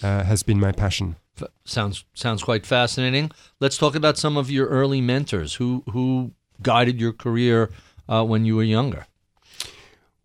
[0.02, 1.16] uh, has been my passion.
[1.64, 3.30] Sounds sounds quite fascinating.
[3.58, 6.32] Let's talk about some of your early mentors who who
[6.62, 7.70] guided your career
[8.08, 9.06] uh, when you were younger?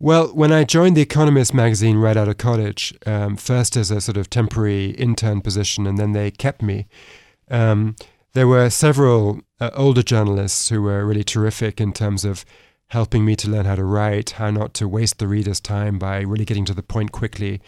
[0.00, 4.00] Well, when I joined The Economist magazine right out of college, um, first as a
[4.00, 6.86] sort of temporary intern position, and then they kept me,
[7.50, 7.96] um,
[8.32, 12.44] there were several uh, older journalists who were really terrific in terms of
[12.88, 16.20] helping me to learn how to write, how not to waste the reader's time by
[16.20, 17.60] really getting to the point quickly.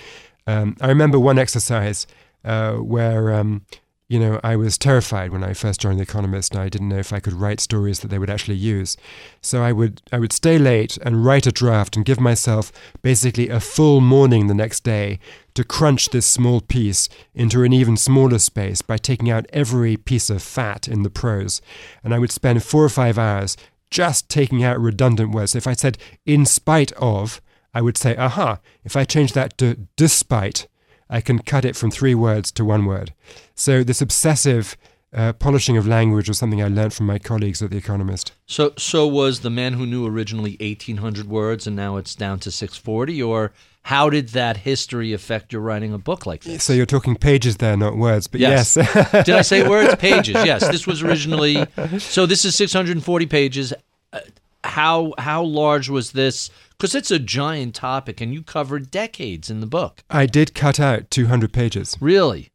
[0.46, 2.06] Um, I remember one exercise
[2.44, 3.66] uh, where um,
[4.11, 6.98] you know, I was terrified when I first joined The Economist, and I didn't know
[6.98, 8.96] if I could write stories that they would actually use.
[9.40, 13.48] So I would I would stay late and write a draft and give myself basically
[13.48, 15.20] a full morning the next day
[15.54, 20.28] to crunch this small piece into an even smaller space by taking out every piece
[20.28, 21.62] of fat in the prose.
[22.02, 23.56] And I would spend four or five hours
[23.92, 25.54] just taking out redundant words.
[25.54, 27.40] If I said in spite of,
[27.72, 30.66] I would say, aha, if I change that to despite,
[31.11, 33.12] I can cut it from three words to one word.
[33.54, 34.76] So this obsessive
[35.12, 38.32] uh, polishing of language was something I learned from my colleagues at The Economist.
[38.46, 42.52] So, so was the man who knew originally 1,800 words and now it's down to
[42.52, 43.52] 640, or
[43.82, 46.62] how did that history affect your writing a book like this?
[46.62, 48.76] So you're talking pages there, not words, but yes.
[48.76, 49.11] yes.
[49.26, 49.96] did I say words?
[49.96, 50.34] Pages.
[50.34, 50.68] Yes.
[50.68, 51.66] This was originally.
[51.98, 53.72] So this is 640 pages.
[54.12, 54.20] Uh,
[54.62, 56.50] how how large was this?
[56.81, 60.03] Because it's a giant topic, and you covered decades in the book.
[60.09, 61.95] I did cut out 200 pages.
[62.01, 62.49] Really?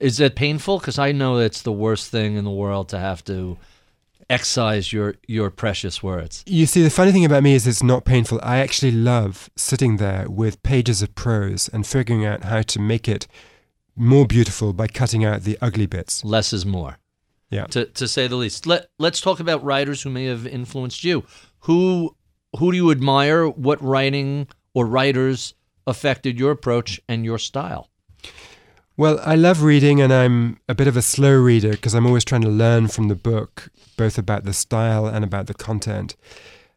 [0.00, 0.78] Is that painful?
[0.78, 3.58] Because I know it's the worst thing in the world to have to
[4.30, 6.44] excise your your precious words.
[6.46, 8.40] You see, the funny thing about me is it's not painful.
[8.42, 13.06] I actually love sitting there with pages of prose and figuring out how to make
[13.06, 13.26] it
[13.94, 16.24] more beautiful by cutting out the ugly bits.
[16.24, 16.98] Less is more
[17.50, 17.66] yeah.
[17.66, 18.66] to, to say the least.
[18.66, 21.24] Let let's talk about writers who may have influenced you.
[21.60, 22.14] Who
[22.56, 23.48] who do you admire?
[23.48, 25.54] What writing or writers
[25.86, 27.88] affected your approach and your style?
[28.96, 32.24] Well, I love reading, and I'm a bit of a slow reader because I'm always
[32.24, 36.16] trying to learn from the book, both about the style and about the content.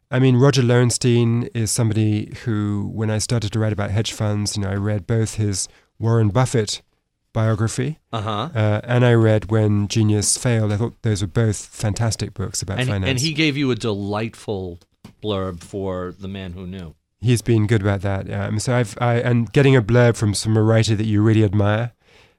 [0.08, 4.56] I mean, Roger Lowenstein is somebody who, when I started to write about hedge funds,
[4.56, 5.68] you know, I read both his
[5.98, 6.82] Warren Buffett
[7.32, 7.98] biography.
[8.12, 8.50] Uh-huh.
[8.54, 10.70] Uh, and I read When Genius Failed.
[10.70, 13.10] I thought those were both fantastic books about and, finance.
[13.10, 14.78] And he gave you a delightful
[15.22, 16.94] blurb for The Man Who Knew.
[17.20, 18.30] He's been good about that.
[18.32, 21.44] Um, so I've I, and getting a blurb from some a writer that you really
[21.44, 21.92] admire,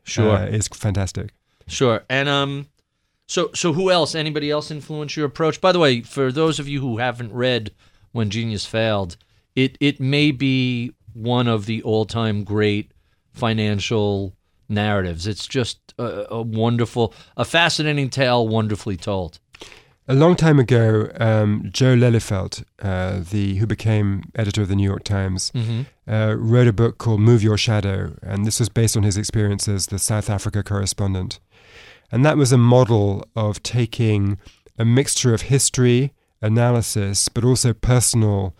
[0.04, 1.34] sure, uh, is fantastic.
[1.68, 2.68] Sure, and um,
[3.28, 4.14] so so who else?
[4.14, 5.62] Anybody else influence your approach?
[5.62, 7.72] By the way, for those of you who haven't read
[8.12, 9.16] When Genius Failed,
[9.56, 12.92] it it may be one of the all time great
[13.32, 14.36] financial
[14.68, 15.28] narratives.
[15.28, 19.40] It's just a, a wonderful, a fascinating tale, wonderfully told.
[20.06, 24.84] A long time ago, um, Joe Lelyveld, uh, the who became editor of the New
[24.84, 25.52] York Times,
[26.06, 29.68] uh, wrote a book called "Move Your Shadow," and this was based on his experience
[29.70, 31.40] as the South Africa correspondent.
[32.12, 34.38] And that was a model of taking
[34.78, 38.54] a mixture of history, analysis, but also personal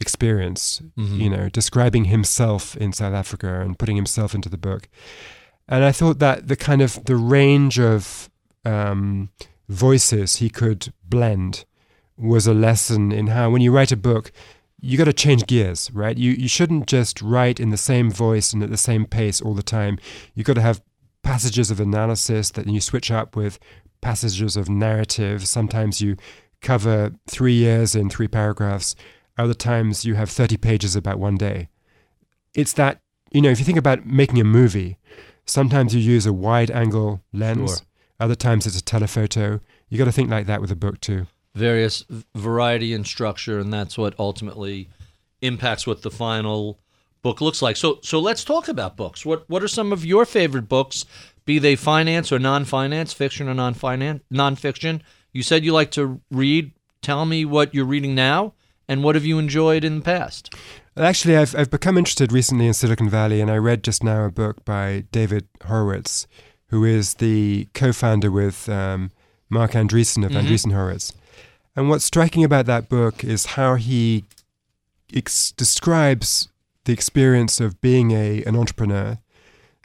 [0.00, 0.82] experience.
[0.96, 4.86] You know, describing himself in South Africa and putting himself into the book.
[5.66, 8.28] And I thought that the kind of the range of
[8.66, 9.30] um,
[9.70, 11.64] voices he could blend
[12.16, 14.32] was a lesson in how when you write a book
[14.80, 16.16] you got to change gears right?
[16.16, 19.54] You you shouldn't just write in the same voice and at the same pace all
[19.54, 19.98] the time.
[20.34, 20.82] You got to have
[21.22, 23.58] passages of analysis that you switch up with
[24.00, 25.46] passages of narrative.
[25.46, 26.16] Sometimes you
[26.62, 28.96] cover 3 years in 3 paragraphs.
[29.36, 31.68] Other times you have 30 pages about one day.
[32.54, 33.00] It's that
[33.30, 34.98] you know if you think about making a movie
[35.46, 37.70] sometimes you use a wide angle lens.
[37.70, 37.86] Sure.
[38.20, 41.26] Other times it's a telephoto you got to think like that with a book too
[41.54, 42.04] various
[42.34, 44.88] variety and structure, and that's what ultimately
[45.42, 46.78] impacts what the final
[47.22, 47.76] book looks like.
[47.76, 49.24] So, so let's talk about books.
[49.24, 51.04] What what are some of your favorite books,
[51.44, 55.02] be they finance or non-finance, fiction or non-finance, non-fiction?
[55.32, 56.72] You said you like to read.
[57.02, 58.52] Tell me what you're reading now,
[58.86, 60.54] and what have you enjoyed in the past?
[60.96, 64.30] Actually, I've, I've become interested recently in Silicon Valley, and I read just now a
[64.30, 66.26] book by David Horowitz,
[66.70, 69.10] who is the co founder with um,
[69.48, 71.12] Marc Andreessen of Andreessen Horowitz.
[71.76, 74.24] And what's striking about that book is how he
[75.14, 76.48] ex- describes
[76.84, 79.18] the experience of being a, an entrepreneur,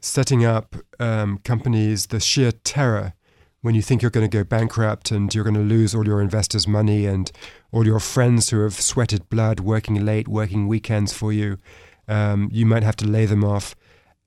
[0.01, 3.13] setting up um, companies, the sheer terror
[3.61, 6.21] when you think you're going to go bankrupt and you're going to lose all your
[6.21, 7.31] investors' money and
[7.71, 11.57] all your friends who have sweated blood, working late, working weekends for you.
[12.07, 13.75] Um, you might have to lay them off,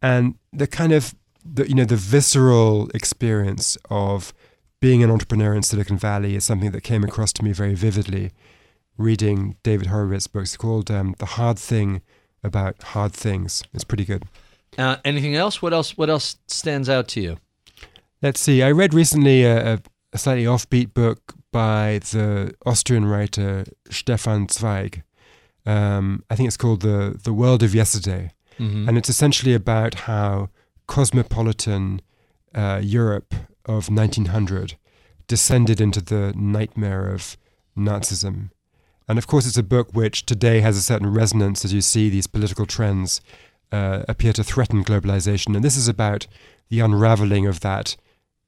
[0.03, 1.15] and the kind of
[1.45, 4.33] the you know the visceral experience of
[4.81, 8.33] being an entrepreneur in Silicon Valley is something that came across to me very vividly.
[8.97, 12.03] Reading David Horowitz's books called um, "The Hard Thing
[12.43, 14.25] About Hard Things." It's pretty good.
[14.77, 15.63] Uh, anything else?
[15.63, 15.97] What else?
[15.97, 17.37] What else stands out to you?
[18.23, 18.63] Let's see.
[18.63, 19.81] I read recently a,
[20.13, 25.03] a, slightly offbeat book by the Austrian writer Stefan Zweig.
[25.65, 28.89] Um, I think it's called the the World of Yesterday, Mhm.
[28.89, 30.49] and it's essentially about how
[30.89, 32.01] cosmopolitan
[32.55, 33.35] uh, Europe
[33.65, 34.77] of 1900
[35.29, 37.37] descended into the nightmare of
[37.77, 38.51] Nazism.
[39.07, 42.11] And of course, it's a book which today has a certain resonance as you see
[42.11, 43.21] these political trends
[43.71, 45.55] uh, appear to threaten globalization.
[45.55, 46.27] And this is about
[46.69, 47.97] the unraveling of that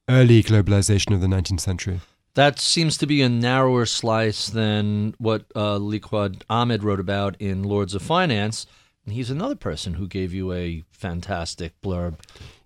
[0.08, 2.00] early globalization of the 19th century.
[2.34, 7.62] That seems to be a narrower slice than what uh, Liaquat Ahamed wrote about in
[7.62, 8.66] Lords of Finance.
[9.06, 12.18] He's another person who gave you a fantastic blurb.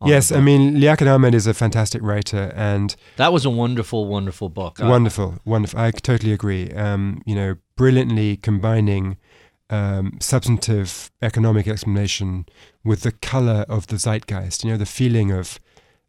[0.05, 4.49] yes, I mean, Liaquat Ahamed is a fantastic writer and that was a wonderful, wonderful
[4.49, 4.79] book.
[4.81, 5.79] Wonderful, wonderful.
[5.79, 6.73] I totally agree.
[6.73, 9.17] Um, you know, brilliantly combining
[9.71, 12.47] um, substantive economic explanation
[12.85, 14.65] with the color of the zeitgeist.
[14.65, 15.61] You know, the feeling of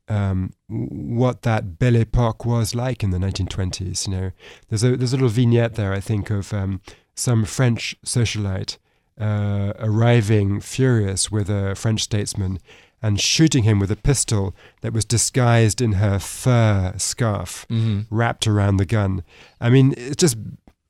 [0.08, 4.08] um, what that Belle Epoque was like in the 1920s.
[4.08, 4.32] You know,
[4.70, 5.94] there's a there's a little vignette there.
[5.94, 6.82] I think of um,
[7.16, 8.78] some French socialite
[9.20, 12.60] uh, arriving furious with a French statesman
[13.02, 18.08] and shooting him with a pistol that was disguised in her fur scarf Mhm.
[18.10, 19.24] wrapped around the gun.
[19.62, 20.38] I mean, it's just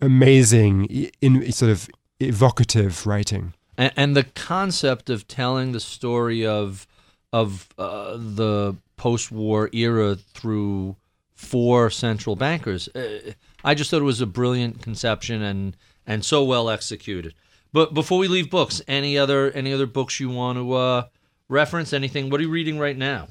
[0.02, 0.86] amazing,
[1.22, 3.54] in sort of evocative writing.
[3.78, 6.88] and, and the concept of telling the story of
[7.34, 10.96] of uh, the post-war era through
[11.34, 15.76] four central bankers, uh, I just thought it was a brilliant conception and
[16.08, 17.34] and so well executed.
[17.76, 21.04] But before we leave books, any other any other books you want to uh,
[21.50, 21.92] reference?
[21.92, 22.30] Anything?
[22.30, 23.28] What are you reading right now?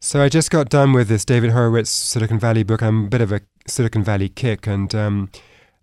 [0.00, 2.82] So I just got done with this David Horowitz Silicon Valley book.
[2.82, 5.30] I'm a bit of a Silicon Valley kick, and um,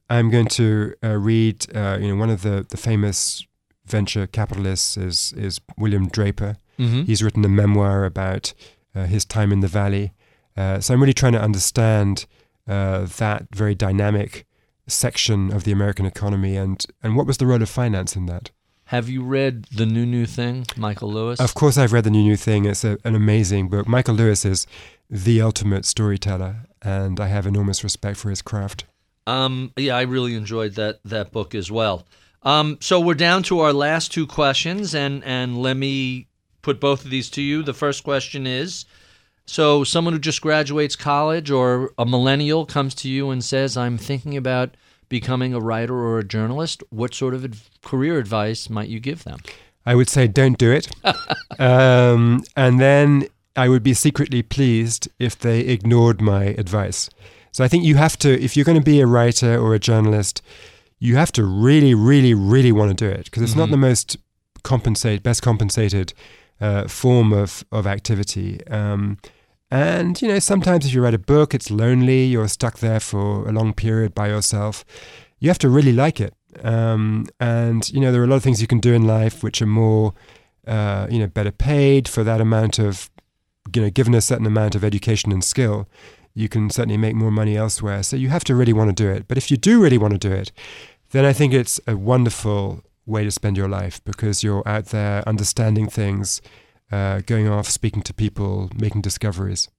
[0.09, 1.73] I'm going to uh, read.
[1.73, 3.47] Uh, you know, one of the, the famous
[3.85, 6.57] venture capitalists is is William Draper.
[6.77, 7.03] Mm-hmm.
[7.03, 8.53] He's written a memoir about
[8.93, 10.11] uh, his time in the valley.
[10.57, 12.25] Uh, so I'm really trying to understand
[12.67, 14.45] uh, that very dynamic
[14.91, 18.51] section of the American economy and and what was the role of finance in that.
[18.85, 21.39] Have you read the new new thing, Michael Lewis?
[21.39, 22.65] Of course, I've read the new new thing.
[22.65, 23.87] It's a, an amazing book.
[23.87, 24.67] Michael Lewis is
[25.09, 28.83] the ultimate storyteller, and I have enormous respect for his craft.
[29.27, 32.05] Um, yeah, I really enjoyed that that book as well.
[32.43, 36.27] Um, so we're down to our last two questions, and and let me
[36.61, 37.63] put both of these to you.
[37.63, 38.85] The first question is:
[39.45, 43.97] so someone who just graduates college or a millennial comes to you and says, "I'm
[43.97, 44.75] thinking about
[45.11, 49.23] becoming a writer or a journalist." What sort of ad- career advice might you give
[49.23, 49.39] them?
[49.85, 50.87] I would say don't do it.
[51.59, 57.09] um, and then I would be secretly pleased if they ignored my advice.
[57.51, 59.79] So I think you have to, if you're going to be a writer or a
[59.79, 60.41] journalist,
[60.99, 64.17] you have to really, really, really want to do it because it's not the most
[64.63, 66.13] compensate, best compensated
[66.61, 68.65] uh, form of of activity.
[68.67, 69.17] Um,
[69.71, 72.25] and you know, sometimes if you write a book, it's lonely.
[72.25, 74.83] You're stuck there for a long period by yourself.
[75.39, 76.35] You have to really like it.
[76.63, 79.41] Um, and you know, there are a lot of things you can do in life
[79.41, 80.13] which are more,
[80.67, 83.09] uh, you know, better paid for that amount of,
[83.73, 85.87] you know, given a certain amount of education and skill.
[86.33, 88.03] You can certainly make more money elsewhere.
[88.03, 89.27] So you have to really want to do it.
[89.27, 90.51] But if you do really want to do it,
[91.11, 95.27] then I think it's a wonderful way to spend your life because you're out there
[95.27, 96.41] understanding things,
[96.91, 99.69] uh, going off, speaking to people, making discoveries.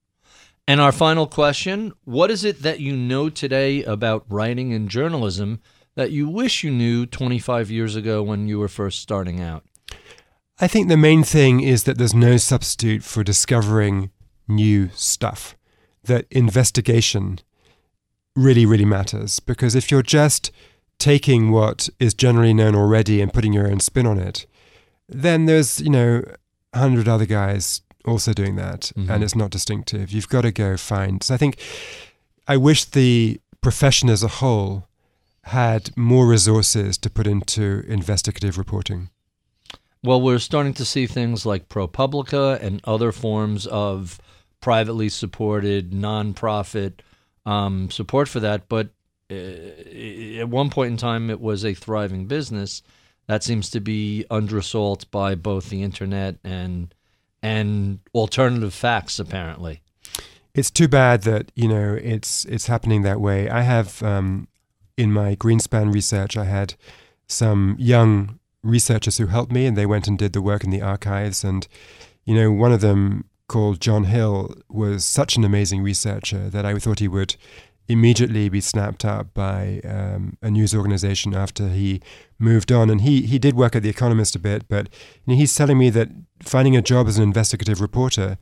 [0.67, 5.59] And our final question What is it that you know today about writing and journalism
[5.95, 9.63] that you wish you knew 25 years ago when you were first starting out?
[10.59, 14.11] I think the main thing is that there's no substitute for discovering
[14.47, 15.55] new stuff,
[16.03, 17.39] that investigation
[18.35, 19.39] really, really matters.
[19.39, 20.51] Because if you're just
[20.99, 24.45] taking what is generally known already and putting your own spin on it,
[25.09, 26.23] then there's, you know,
[26.73, 29.09] hundred other guys also doing that Mhm.
[29.09, 30.11] and it's not distinctive.
[30.11, 31.23] You've got to go find.
[31.23, 31.57] So I think
[32.47, 34.87] I wish the profession as a whole
[35.43, 39.09] had more resources to put into investigative reporting.
[40.03, 44.19] Well, we're starting to see things like ProPublica and other forms of
[44.59, 46.99] privately supported nonprofit
[47.45, 48.67] um, support for that.
[48.69, 48.89] But
[49.31, 49.35] uh,
[50.39, 52.81] at one point in time, it was a thriving business.
[53.27, 56.93] That seems to be under assault by both the internet and
[57.41, 59.81] and alternative facts, apparently.
[60.53, 63.49] It's too bad that you know it's it's happening that way.
[63.49, 64.47] I have um,
[64.97, 66.75] in my Greenspan research, I had
[67.27, 70.81] some young researchers who helped me, and they went and did the work in the
[70.81, 71.43] archives.
[71.43, 71.67] And
[72.25, 76.77] you know, one of them called John Hill was such an amazing researcher that I
[76.79, 77.35] thought he would
[77.87, 82.01] immediately be snapped up by um, a news organization after he
[82.39, 82.89] moved on.
[82.89, 84.89] And he he did work at The Economist a bit, but
[85.25, 86.09] you know, he's telling me that
[86.41, 88.37] finding a job as an investigative reporter,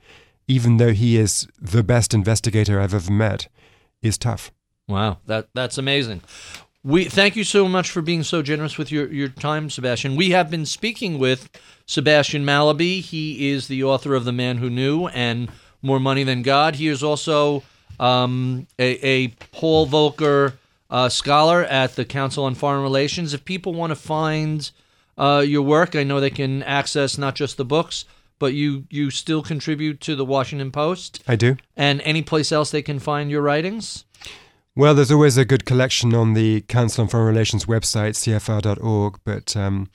[0.48, 3.48] even though he is the best investigator I've ever met,
[4.02, 4.52] is tough.
[4.88, 6.22] Wow, that that's amazing.
[6.84, 10.16] We thank you so much for being so generous with your, your time, Sebastian.
[10.16, 11.48] We have been speaking with
[11.86, 13.02] Sebastian Mallaby.
[13.02, 15.52] He is the author of The Man Who Knew and
[15.84, 16.78] More Money Than God.
[16.78, 17.62] He is also
[18.02, 20.54] um, a, a Paul Volcker
[20.90, 23.34] uh, scholar at the Council on Foreign Relations.
[23.34, 24.70] If people want to find
[25.18, 28.06] uh, your work, I know they can access not just the books,
[28.40, 31.56] but you you still contribute to the Washington Post I do.
[31.78, 34.04] and any place else they can find your writings.
[34.76, 39.56] Well, there's always a good collection on the Council on Foreign Relations website, cfr.org, but
[39.56, 39.90] um,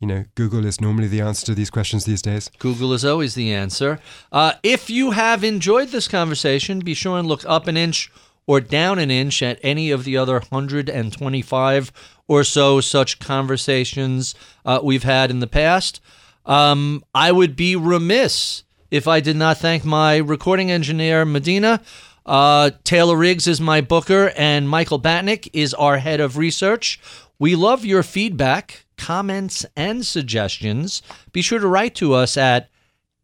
[0.00, 2.50] you know, Google is normally the answer to these questions these days.
[2.58, 4.00] Google is always the answer.
[4.32, 8.10] Uh, if you have enjoyed this conversation, be sure and look up an inch
[8.46, 11.92] or down an inch at any of the other 125
[12.26, 14.34] or so such conversations
[14.64, 16.00] uh, we've had in the past.
[16.46, 21.82] Um, I would be remiss if I did not thank my recording engineer, Medina.
[22.24, 27.00] Uh, Taylor Riggs is my booker, and Michael Batnick is our head of research.
[27.38, 31.02] We love your feedback, comments, and suggestions.
[31.32, 32.68] Be sure to write to us at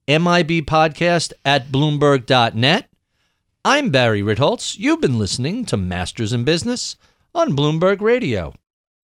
[0.09, 2.89] mibpodcast at bloomberg.net.
[3.65, 4.79] I'm Barry Ritholtz.
[4.79, 6.97] You've been listening to Masters in Business
[7.35, 8.55] on Bloomberg Radio.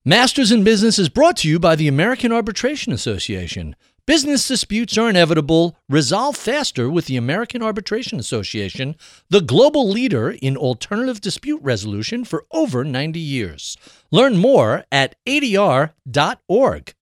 [0.04, 3.74] Masters in Business is brought to you by the American Arbitration Association.
[4.08, 5.76] Business disputes are inevitable.
[5.86, 8.96] Resolve faster with the American Arbitration Association,
[9.28, 13.76] the global leader in alternative dispute resolution for over 90 years.
[14.10, 16.94] Learn more at adr.org.